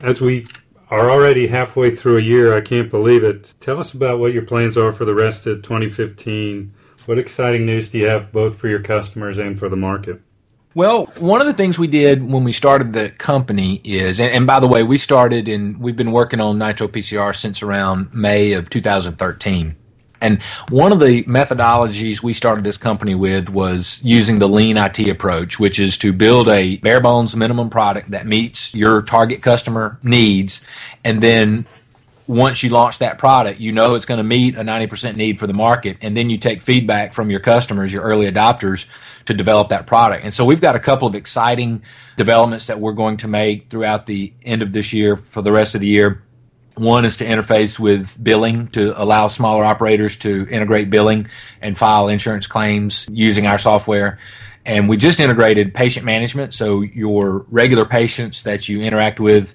As 0.00 0.20
we 0.20 0.46
are 0.92 1.10
already 1.10 1.46
halfway 1.46 1.90
through 1.90 2.18
a 2.18 2.20
year. 2.20 2.54
I 2.54 2.60
can't 2.60 2.90
believe 2.90 3.24
it. 3.24 3.54
Tell 3.60 3.80
us 3.80 3.94
about 3.94 4.18
what 4.18 4.34
your 4.34 4.42
plans 4.42 4.76
are 4.76 4.92
for 4.92 5.06
the 5.06 5.14
rest 5.14 5.46
of 5.46 5.62
2015. 5.62 6.70
What 7.06 7.18
exciting 7.18 7.64
news 7.64 7.88
do 7.88 7.96
you 7.96 8.06
have 8.08 8.30
both 8.30 8.58
for 8.58 8.68
your 8.68 8.80
customers 8.80 9.38
and 9.38 9.58
for 9.58 9.70
the 9.70 9.76
market? 9.76 10.20
Well, 10.74 11.06
one 11.18 11.40
of 11.40 11.46
the 11.46 11.54
things 11.54 11.78
we 11.78 11.86
did 11.86 12.30
when 12.30 12.44
we 12.44 12.52
started 12.52 12.92
the 12.92 13.08
company 13.08 13.80
is, 13.84 14.20
and, 14.20 14.34
and 14.34 14.46
by 14.46 14.60
the 14.60 14.68
way, 14.68 14.82
we 14.82 14.98
started 14.98 15.48
and 15.48 15.78
we've 15.80 15.96
been 15.96 16.12
working 16.12 16.40
on 16.40 16.58
Nitro 16.58 16.88
PCR 16.88 17.34
since 17.34 17.62
around 17.62 18.12
May 18.12 18.52
of 18.52 18.68
2013. 18.68 19.76
And 20.22 20.40
one 20.70 20.92
of 20.92 21.00
the 21.00 21.24
methodologies 21.24 22.22
we 22.22 22.32
started 22.32 22.64
this 22.64 22.76
company 22.76 23.14
with 23.14 23.48
was 23.50 24.00
using 24.02 24.38
the 24.38 24.48
lean 24.48 24.76
IT 24.76 24.98
approach, 25.08 25.58
which 25.58 25.78
is 25.78 25.98
to 25.98 26.12
build 26.12 26.48
a 26.48 26.76
bare 26.78 27.00
bones 27.00 27.36
minimum 27.36 27.68
product 27.68 28.12
that 28.12 28.26
meets 28.26 28.74
your 28.74 29.02
target 29.02 29.42
customer 29.42 29.98
needs. 30.02 30.64
And 31.04 31.22
then 31.22 31.66
once 32.26 32.62
you 32.62 32.70
launch 32.70 32.98
that 32.98 33.18
product, 33.18 33.60
you 33.60 33.72
know 33.72 33.94
it's 33.94 34.04
going 34.04 34.18
to 34.18 34.24
meet 34.24 34.56
a 34.56 34.60
90% 34.60 35.16
need 35.16 35.38
for 35.38 35.46
the 35.46 35.52
market. 35.52 35.98
And 36.00 36.16
then 36.16 36.30
you 36.30 36.38
take 36.38 36.62
feedback 36.62 37.12
from 37.12 37.30
your 37.30 37.40
customers, 37.40 37.92
your 37.92 38.02
early 38.02 38.30
adopters, 38.30 38.86
to 39.26 39.34
develop 39.34 39.68
that 39.68 39.86
product. 39.86 40.24
And 40.24 40.32
so 40.32 40.44
we've 40.44 40.60
got 40.60 40.76
a 40.76 40.80
couple 40.80 41.06
of 41.06 41.14
exciting 41.14 41.82
developments 42.16 42.66
that 42.68 42.80
we're 42.80 42.92
going 42.92 43.16
to 43.18 43.28
make 43.28 43.68
throughout 43.68 44.06
the 44.06 44.32
end 44.44 44.62
of 44.62 44.72
this 44.72 44.92
year 44.92 45.16
for 45.16 45.42
the 45.42 45.52
rest 45.52 45.74
of 45.74 45.80
the 45.80 45.86
year. 45.86 46.22
One 46.74 47.04
is 47.04 47.18
to 47.18 47.24
interface 47.24 47.78
with 47.78 48.22
billing 48.22 48.68
to 48.68 49.00
allow 49.00 49.26
smaller 49.26 49.64
operators 49.64 50.16
to 50.18 50.46
integrate 50.48 50.90
billing 50.90 51.28
and 51.60 51.76
file 51.76 52.08
insurance 52.08 52.46
claims 52.46 53.06
using 53.10 53.46
our 53.46 53.58
software. 53.58 54.18
And 54.64 54.88
we 54.88 54.96
just 54.96 55.20
integrated 55.20 55.74
patient 55.74 56.06
management. 56.06 56.54
So 56.54 56.80
your 56.80 57.44
regular 57.50 57.84
patients 57.84 58.44
that 58.44 58.68
you 58.68 58.80
interact 58.80 59.20
with 59.20 59.54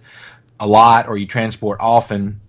a 0.59 0.67
lot 0.67 1.07
or 1.07 1.17
you 1.17 1.25
transport 1.25 1.79
often 1.79 2.41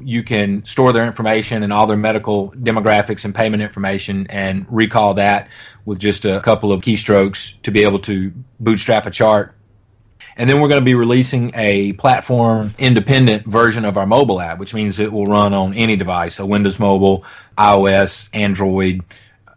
you 0.00 0.22
can 0.22 0.64
store 0.64 0.92
their 0.92 1.06
information 1.06 1.62
and 1.62 1.72
all 1.72 1.86
their 1.86 1.96
medical 1.96 2.50
demographics 2.52 3.24
and 3.24 3.34
payment 3.34 3.62
information 3.62 4.26
and 4.28 4.66
recall 4.68 5.14
that 5.14 5.48
with 5.84 5.98
just 5.98 6.24
a 6.24 6.40
couple 6.40 6.72
of 6.72 6.82
keystrokes 6.82 7.60
to 7.62 7.70
be 7.70 7.84
able 7.84 8.00
to 8.00 8.32
bootstrap 8.58 9.06
a 9.06 9.10
chart. 9.10 9.54
And 10.36 10.50
then 10.50 10.60
we're 10.60 10.68
going 10.68 10.80
to 10.80 10.84
be 10.84 10.94
releasing 10.94 11.50
a 11.54 11.94
platform 11.94 12.74
independent 12.78 13.46
version 13.46 13.84
of 13.84 13.96
our 13.96 14.06
mobile 14.06 14.40
app, 14.40 14.58
which 14.58 14.74
means 14.74 14.98
it 14.98 15.12
will 15.12 15.24
run 15.24 15.54
on 15.54 15.74
any 15.74 15.96
device, 15.96 16.38
a 16.38 16.44
Windows 16.44 16.78
Mobile, 16.78 17.24
iOS, 17.56 18.28
Android, 18.34 19.02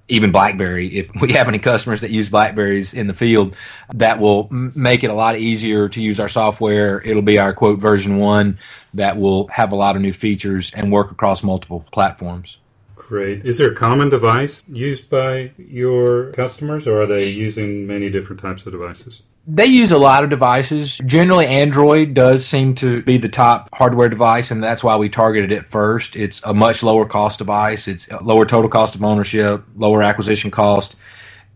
even 0.07 0.31
BlackBerry. 0.31 0.88
If 0.88 1.09
we 1.21 1.33
have 1.33 1.48
any 1.48 1.59
customers 1.59 2.01
that 2.01 2.12
use 2.12 2.29
Blackberries 2.29 2.93
in 2.93 3.07
the 3.07 3.13
field, 3.13 3.55
that 3.93 4.19
will 4.19 4.48
make 4.51 5.03
it 5.03 5.09
a 5.09 5.13
lot 5.13 5.38
easier 5.38 5.89
to 5.89 6.01
use 6.01 6.19
our 6.19 6.29
software. 6.29 7.01
It'll 7.01 7.21
be 7.21 7.39
our 7.39 7.53
quote 7.53 7.79
version 7.79 8.17
one 8.17 8.57
that 8.93 9.17
will 9.17 9.48
have 9.50 9.71
a 9.71 9.75
lot 9.75 9.95
of 9.95 10.01
new 10.01 10.13
features 10.13 10.71
and 10.74 10.91
work 10.91 11.12
across 11.12 11.43
multiple 11.43 11.86
platforms. 11.91 12.57
Great. 12.95 13.43
Is 13.43 13.57
there 13.57 13.71
a 13.71 13.75
common 13.75 14.09
device 14.09 14.63
used 14.71 15.09
by 15.09 15.51
your 15.57 16.31
customers, 16.33 16.86
or 16.88 17.01
are 17.01 17.05
they 17.07 17.27
using 17.27 17.88
many 17.88 18.09
different 18.09 18.39
types 18.39 18.65
of 18.65 18.71
devices? 18.71 19.24
They 19.51 19.65
use 19.65 19.91
a 19.91 19.98
lot 19.98 20.24
of 20.24 20.29
devices. 20.29 21.00
Generally, 21.00 21.48
Android 21.48 22.13
does 22.13 22.46
seem 22.46 22.75
to 22.75 23.01
be 23.01 23.18
the 23.18 23.29
top 23.29 23.68
hardware 23.74 24.08
device, 24.08 24.51
and 24.51 24.63
that's 24.63 24.84
why 24.84 24.96
we 24.96 25.10
targeted 25.10 25.51
it 25.51 25.65
first. 25.65 26.15
It's 26.15 26.44
a 26.44 26.53
much 26.53 26.84
lower 26.84 27.06
cost 27.06 27.39
device. 27.39 27.88
It's 27.88 28.12
lower 28.22 28.46
total 28.46 28.70
cost 28.70 28.94
of 28.94 29.03
ownership, 29.03 29.63
lower 29.75 30.03
acquisition 30.03 30.51
cost, 30.51 30.96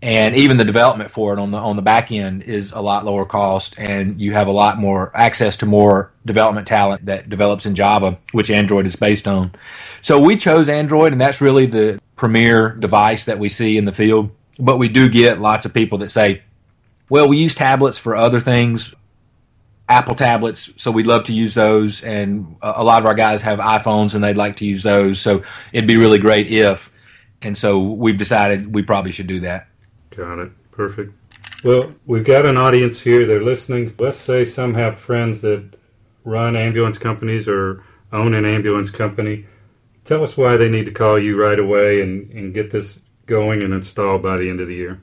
and 0.03 0.35
even 0.35 0.57
the 0.57 0.65
development 0.65 1.11
for 1.11 1.31
it 1.31 1.39
on 1.39 1.51
the 1.51 1.57
on 1.57 1.77
the 1.77 1.81
back 1.81 2.11
end 2.11 2.43
is 2.43 2.73
a 2.73 2.81
lot 2.81 3.05
lower 3.05 3.25
cost 3.25 3.73
and 3.77 4.19
you 4.19 4.33
have 4.33 4.47
a 4.47 4.51
lot 4.51 4.77
more 4.77 5.09
access 5.15 5.55
to 5.57 5.65
more 5.65 6.11
development 6.25 6.67
talent 6.67 7.05
that 7.05 7.29
develops 7.29 7.65
in 7.65 7.73
Java 7.73 8.19
which 8.33 8.51
Android 8.51 8.85
is 8.85 8.97
based 8.97 9.29
on. 9.29 9.53
So 10.01 10.19
we 10.19 10.35
chose 10.35 10.67
Android 10.67 11.13
and 11.13 11.21
that's 11.21 11.39
really 11.39 11.67
the 11.67 12.01
premier 12.17 12.75
device 12.75 13.23
that 13.25 13.39
we 13.39 13.47
see 13.47 13.77
in 13.77 13.85
the 13.85 13.93
field 13.93 14.31
but 14.59 14.77
we 14.77 14.89
do 14.89 15.09
get 15.09 15.39
lots 15.39 15.65
of 15.65 15.73
people 15.73 15.99
that 15.99 16.09
say 16.09 16.43
well 17.09 17.27
we 17.27 17.37
use 17.37 17.55
tablets 17.55 17.97
for 17.97 18.15
other 18.15 18.39
things 18.39 18.95
Apple 19.89 20.15
tablets, 20.15 20.71
so 20.77 20.91
we'd 20.91 21.07
love 21.07 21.25
to 21.25 21.33
use 21.33 21.53
those. 21.53 22.03
And 22.03 22.55
a 22.61 22.83
lot 22.83 23.01
of 23.01 23.05
our 23.05 23.13
guys 23.13 23.41
have 23.41 23.59
iPhones 23.59 24.15
and 24.15 24.23
they'd 24.23 24.37
like 24.37 24.55
to 24.57 24.65
use 24.65 24.83
those. 24.83 25.19
So 25.19 25.43
it'd 25.71 25.87
be 25.87 25.97
really 25.97 26.19
great 26.19 26.47
if. 26.47 26.91
And 27.41 27.57
so 27.57 27.79
we've 27.79 28.17
decided 28.17 28.73
we 28.73 28.83
probably 28.83 29.11
should 29.11 29.27
do 29.27 29.41
that. 29.41 29.67
Got 30.15 30.39
it. 30.39 30.51
Perfect. 30.71 31.13
Well, 31.63 31.93
we've 32.05 32.23
got 32.23 32.45
an 32.45 32.57
audience 32.57 33.01
here. 33.01 33.27
They're 33.27 33.43
listening. 33.43 33.93
Let's 33.99 34.17
say 34.17 34.45
some 34.45 34.73
have 34.73 34.99
friends 34.99 35.41
that 35.41 35.63
run 36.23 36.55
ambulance 36.55 36.97
companies 36.97 37.47
or 37.47 37.83
own 38.11 38.33
an 38.33 38.45
ambulance 38.45 38.89
company. 38.89 39.45
Tell 40.05 40.23
us 40.23 40.37
why 40.37 40.57
they 40.57 40.69
need 40.69 40.85
to 40.85 40.91
call 40.91 41.19
you 41.19 41.41
right 41.41 41.59
away 41.59 42.01
and, 42.01 42.31
and 42.31 42.53
get 42.53 42.71
this 42.71 42.99
going 43.25 43.63
and 43.63 43.73
installed 43.73 44.23
by 44.23 44.37
the 44.37 44.49
end 44.49 44.61
of 44.61 44.67
the 44.67 44.75
year. 44.75 45.01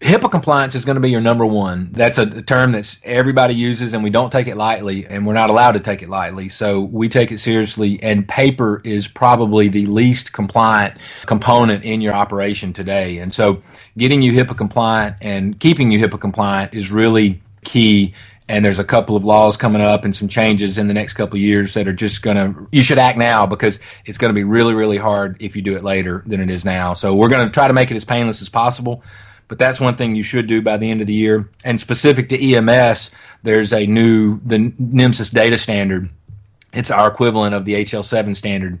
HIPAA 0.00 0.30
compliance 0.30 0.74
is 0.74 0.84
going 0.84 0.96
to 0.96 1.00
be 1.00 1.10
your 1.10 1.22
number 1.22 1.46
one. 1.46 1.88
That's 1.92 2.18
a 2.18 2.42
term 2.42 2.72
that 2.72 2.98
everybody 3.02 3.54
uses, 3.54 3.94
and 3.94 4.04
we 4.04 4.10
don't 4.10 4.30
take 4.30 4.46
it 4.46 4.54
lightly, 4.54 5.06
and 5.06 5.26
we're 5.26 5.32
not 5.32 5.48
allowed 5.48 5.72
to 5.72 5.80
take 5.80 6.02
it 6.02 6.10
lightly. 6.10 6.50
So 6.50 6.82
we 6.82 7.08
take 7.08 7.32
it 7.32 7.38
seriously, 7.38 8.02
and 8.02 8.28
paper 8.28 8.82
is 8.84 9.08
probably 9.08 9.68
the 9.68 9.86
least 9.86 10.34
compliant 10.34 10.98
component 11.24 11.82
in 11.82 12.02
your 12.02 12.12
operation 12.12 12.74
today. 12.74 13.16
And 13.18 13.32
so 13.32 13.62
getting 13.96 14.20
you 14.20 14.32
HIPAA 14.32 14.58
compliant 14.58 15.16
and 15.22 15.58
keeping 15.58 15.90
you 15.90 15.98
HIPAA 15.98 16.20
compliant 16.20 16.74
is 16.74 16.90
really 16.90 17.40
key. 17.64 18.12
And 18.48 18.64
there's 18.64 18.78
a 18.78 18.84
couple 18.84 19.16
of 19.16 19.24
laws 19.24 19.56
coming 19.56 19.80
up 19.80 20.04
and 20.04 20.14
some 20.14 20.28
changes 20.28 20.76
in 20.76 20.88
the 20.88 20.94
next 20.94 21.14
couple 21.14 21.36
of 21.36 21.42
years 21.42 21.72
that 21.74 21.88
are 21.88 21.92
just 21.92 22.22
going 22.22 22.36
to, 22.36 22.68
you 22.70 22.82
should 22.82 22.98
act 22.98 23.18
now 23.18 23.46
because 23.46 23.80
it's 24.04 24.18
going 24.18 24.28
to 24.28 24.34
be 24.34 24.44
really, 24.44 24.74
really 24.74 24.98
hard 24.98 25.38
if 25.40 25.56
you 25.56 25.62
do 25.62 25.74
it 25.74 25.82
later 25.82 26.22
than 26.26 26.40
it 26.40 26.50
is 26.50 26.64
now. 26.64 26.92
So 26.94 27.14
we're 27.14 27.28
going 27.28 27.46
to 27.46 27.52
try 27.52 27.66
to 27.66 27.74
make 27.74 27.90
it 27.90 27.96
as 27.96 28.04
painless 28.04 28.42
as 28.42 28.48
possible 28.48 29.02
but 29.48 29.58
that's 29.58 29.80
one 29.80 29.96
thing 29.96 30.16
you 30.16 30.22
should 30.22 30.46
do 30.46 30.62
by 30.62 30.76
the 30.76 30.90
end 30.90 31.00
of 31.00 31.06
the 31.06 31.14
year. 31.14 31.48
And 31.64 31.80
specific 31.80 32.28
to 32.30 32.54
EMS, 32.54 33.10
there's 33.42 33.72
a 33.72 33.86
new 33.86 34.40
the 34.44 34.72
NEMSIS 34.72 35.32
data 35.32 35.58
standard. 35.58 36.10
It's 36.72 36.90
our 36.90 37.08
equivalent 37.08 37.54
of 37.54 37.64
the 37.64 37.74
HL7 37.74 38.36
standard 38.36 38.80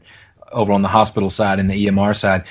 over 0.52 0.72
on 0.72 0.82
the 0.82 0.88
hospital 0.88 1.30
side 1.30 1.58
and 1.58 1.70
the 1.70 1.86
EMR 1.86 2.16
side. 2.16 2.44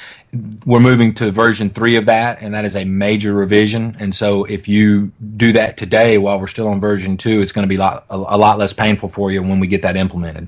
We're 0.66 0.80
moving 0.80 1.14
to 1.16 1.32
version 1.32 1.70
three 1.70 1.96
of 1.96 2.06
that, 2.06 2.42
and 2.42 2.54
that 2.54 2.66
is 2.66 2.76
a 2.76 2.86
major 2.86 3.34
revision. 3.34 3.96
And 4.00 4.14
so, 4.14 4.44
if 4.46 4.68
you 4.68 5.12
do 5.38 5.54
that 5.54 5.78
today 5.78 6.18
while 6.18 6.40
we're 6.40 6.48
still 6.48 6.68
on 6.68 6.80
version 6.80 7.18
two, 7.18 7.42
it's 7.42 7.52
going 7.52 7.64
to 7.64 7.70
be 7.70 7.76
a 7.76 7.80
lot, 7.80 8.06
a 8.10 8.38
lot 8.38 8.58
less 8.58 8.74
painful 8.74 9.10
for 9.10 9.32
you 9.32 9.42
when 9.42 9.60
we 9.60 9.68
get 9.68 9.82
that 9.84 9.96
implemented. 9.96 10.48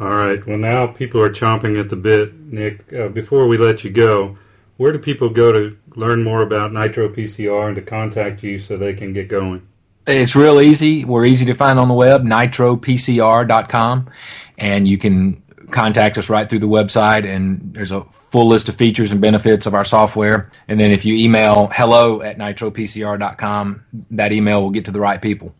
All 0.00 0.10
right. 0.10 0.44
Well, 0.46 0.58
now 0.58 0.86
people 0.86 1.20
are 1.20 1.30
chomping 1.30 1.78
at 1.78 1.88
the 1.88 1.96
bit, 1.96 2.32
Nik. 2.34 2.92
Uh, 2.92 3.08
before 3.08 3.48
we 3.48 3.58
let 3.58 3.82
you 3.82 3.90
go, 3.90 4.38
where 4.78 4.92
do 4.92 4.98
people 4.98 5.28
go 5.28 5.52
to 5.52 5.76
learn 5.96 6.24
more 6.24 6.40
about 6.40 6.72
Nitro 6.72 7.08
PCR 7.08 7.66
and 7.66 7.76
to 7.76 7.82
contact 7.82 8.42
you 8.42 8.58
so 8.58 8.76
they 8.76 8.94
can 8.94 9.12
get 9.12 9.28
going? 9.28 9.68
It's 10.06 10.34
real 10.34 10.60
easy. 10.60 11.04
We're 11.04 11.26
easy 11.26 11.44
to 11.46 11.54
find 11.54 11.78
on 11.78 11.88
the 11.88 11.94
web, 11.94 12.22
nitropcr.com, 12.22 14.10
and 14.56 14.88
you 14.88 14.96
can 14.96 15.42
contact 15.70 16.16
us 16.16 16.30
right 16.30 16.48
through 16.48 16.60
the 16.60 16.68
website 16.68 17.26
and 17.26 17.74
there's 17.74 17.90
a 17.90 18.02
full 18.04 18.48
list 18.48 18.70
of 18.70 18.74
features 18.74 19.12
and 19.12 19.20
benefits 19.20 19.66
of 19.66 19.74
our 19.74 19.84
software. 19.84 20.50
And 20.66 20.80
then 20.80 20.92
if 20.92 21.04
you 21.04 21.14
email 21.14 21.68
hello 21.72 22.22
at 22.22 22.38
nitropcr.com, 22.38 23.84
that 24.12 24.32
email 24.32 24.62
will 24.62 24.70
get 24.70 24.86
to 24.86 24.90
the 24.90 25.00
right 25.00 25.20
people. 25.20 25.54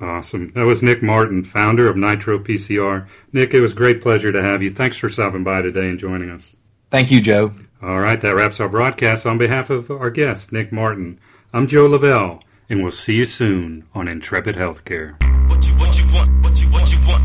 Awesome. 0.00 0.50
That 0.54 0.66
was 0.66 0.82
Nik 0.82 1.02
Martin, 1.02 1.44
founder 1.44 1.88
of 1.88 1.96
Nitro 1.96 2.38
PCR. 2.38 3.06
Nik, 3.32 3.54
it 3.54 3.60
was 3.60 3.72
a 3.72 3.76
great 3.76 4.00
pleasure 4.00 4.32
to 4.32 4.42
have 4.42 4.62
you. 4.62 4.70
Thanks 4.70 4.96
for 4.96 5.08
stopping 5.08 5.44
by 5.44 5.62
today 5.62 5.88
and 5.88 5.98
joining 5.98 6.30
us. 6.30 6.56
Thank 6.90 7.10
you, 7.10 7.20
Joe. 7.20 7.54
All 7.84 8.00
right, 8.00 8.18
that 8.18 8.34
wraps 8.34 8.60
our 8.60 8.68
broadcast. 8.68 9.26
On 9.26 9.36
behalf 9.36 9.68
of 9.68 9.90
our 9.90 10.08
guest, 10.08 10.52
Nik 10.52 10.72
Martin, 10.72 11.20
I'm 11.52 11.66
Joe 11.66 11.84
Lavelle, 11.84 12.42
and 12.70 12.82
we'll 12.82 12.90
see 12.90 13.16
you 13.16 13.26
soon 13.26 13.86
on 13.94 14.08
Intrepid 14.08 14.56
Healthcare. 14.56 15.20
What 15.50 15.68
you, 15.68 15.74
what 15.74 15.98
you 15.98 16.06
want, 16.10 16.30
what 16.42 16.62
you, 16.62 16.68
what 16.68 16.90
you 16.90 16.98
want. 17.06 17.22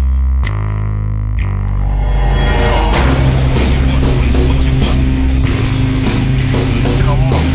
Come 7.05 7.21
on. 7.31 7.49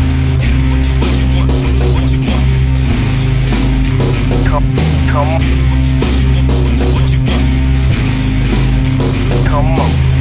Come 9.45 9.79
on. 9.79 10.14